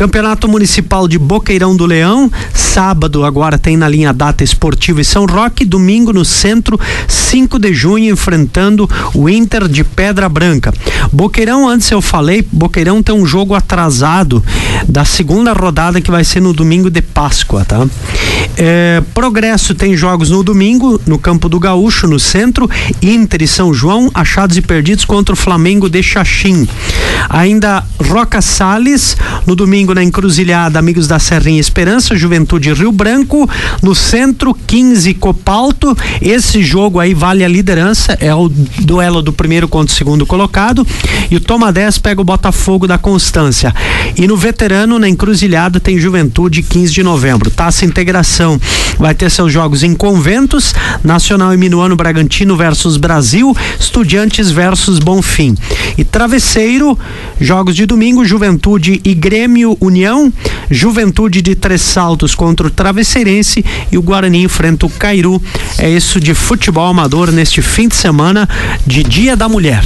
Campeonato 0.00 0.48
Municipal 0.48 1.06
de 1.06 1.18
Boqueirão 1.18 1.76
do 1.76 1.84
Leão, 1.84 2.32
sábado 2.54 3.22
agora 3.22 3.58
tem 3.58 3.76
na 3.76 3.86
linha 3.86 4.14
Data 4.14 4.42
Esportiva 4.42 5.02
e 5.02 5.04
São 5.04 5.26
Roque, 5.26 5.62
domingo 5.62 6.10
no 6.10 6.24
centro, 6.24 6.80
5 7.06 7.58
de 7.58 7.74
junho, 7.74 8.10
enfrentando 8.10 8.88
o 9.14 9.28
Inter 9.28 9.68
de 9.68 9.84
Pedra 9.84 10.26
Branca. 10.26 10.72
Boqueirão, 11.12 11.68
antes 11.68 11.90
eu 11.90 12.00
falei, 12.00 12.42
Boqueirão 12.50 13.02
tem 13.02 13.14
um 13.14 13.26
jogo 13.26 13.54
atrasado 13.54 14.42
da 14.88 15.04
segunda 15.04 15.52
rodada 15.52 16.00
que 16.00 16.10
vai 16.10 16.24
ser 16.24 16.40
no 16.40 16.54
domingo 16.54 16.88
de 16.88 17.02
Páscoa, 17.02 17.66
tá? 17.66 17.86
É, 18.56 19.02
Progresso 19.12 19.74
tem 19.74 19.94
jogos 19.94 20.30
no 20.30 20.42
domingo, 20.42 20.98
no 21.04 21.18
Campo 21.18 21.46
do 21.46 21.60
Gaúcho, 21.60 22.06
no 22.06 22.18
centro, 22.18 22.70
Inter 23.02 23.42
e 23.42 23.46
São 23.46 23.74
João, 23.74 24.10
achados 24.14 24.56
e 24.56 24.62
perdidos 24.62 25.04
contra 25.04 25.34
o 25.34 25.36
Flamengo 25.36 25.90
de 25.90 26.02
Xaxim. 26.02 26.66
Ainda 27.28 27.84
Roca 28.02 28.40
Sales, 28.40 29.14
no 29.46 29.54
domingo 29.54 29.89
na 29.94 30.02
Encruzilhada, 30.02 30.78
Amigos 30.78 31.06
da 31.06 31.18
Serrinha 31.18 31.60
Esperança, 31.60 32.16
Juventude 32.16 32.72
Rio 32.72 32.92
Branco, 32.92 33.48
no 33.82 33.94
centro 33.94 34.54
15 34.66 35.14
Copalto. 35.14 35.96
Esse 36.20 36.62
jogo 36.62 36.98
aí 36.98 37.14
vale 37.14 37.44
a 37.44 37.48
liderança, 37.48 38.16
é 38.20 38.34
o 38.34 38.48
duelo 38.48 39.22
do 39.22 39.32
primeiro 39.32 39.68
contra 39.68 39.92
o 39.92 39.96
segundo 39.96 40.26
colocado. 40.26 40.86
E 41.30 41.36
o 41.36 41.40
Toma 41.40 41.72
10 41.72 41.98
pega 41.98 42.20
o 42.20 42.24
Botafogo 42.24 42.86
da 42.86 42.98
Constância. 42.98 43.74
E 44.16 44.26
no 44.26 44.36
veterano, 44.36 44.98
na 44.98 45.08
Encruzilhada, 45.08 45.80
tem 45.80 45.98
Juventude 45.98 46.62
15 46.62 46.92
de 46.92 47.02
novembro. 47.02 47.50
Taça 47.50 47.84
Integração 47.84 48.60
vai 48.98 49.14
ter 49.14 49.30
seus 49.30 49.52
jogos 49.52 49.82
em 49.82 49.94
Conventos, 49.94 50.74
Nacional 51.02 51.54
e 51.54 51.56
Minuano 51.56 51.96
Bragantino 51.96 52.56
versus 52.56 52.96
Brasil, 52.96 53.56
Estudiantes 53.78 54.50
versus 54.50 54.98
Bonfim. 54.98 55.56
E 55.96 56.04
Travesseiro, 56.04 56.98
jogos 57.40 57.74
de 57.74 57.86
domingo, 57.86 58.24
Juventude 58.24 59.00
e 59.04 59.14
Grêmio 59.70 59.76
União, 59.80 60.32
Juventude 60.70 61.42
de 61.42 61.54
Três 61.54 61.82
Saltos 61.82 62.34
contra 62.34 62.66
o 62.66 62.70
Travesseirense 62.70 63.64
e 63.90 63.98
o 63.98 64.02
Guarani 64.02 64.42
enfrenta 64.42 64.86
o 64.86 64.90
Cairu. 64.90 65.40
É 65.78 65.88
isso 65.88 66.20
de 66.20 66.34
futebol 66.34 66.86
amador 66.86 67.30
neste 67.30 67.62
fim 67.62 67.88
de 67.88 67.94
semana 67.94 68.48
de 68.86 69.02
Dia 69.02 69.36
da 69.36 69.48
Mulher. 69.48 69.84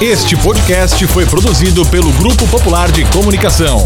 Este 0.00 0.36
podcast 0.36 1.06
foi 1.06 1.26
produzido 1.26 1.84
pelo 1.86 2.10
Grupo 2.12 2.46
Popular 2.48 2.90
de 2.90 3.04
Comunicação. 3.06 3.82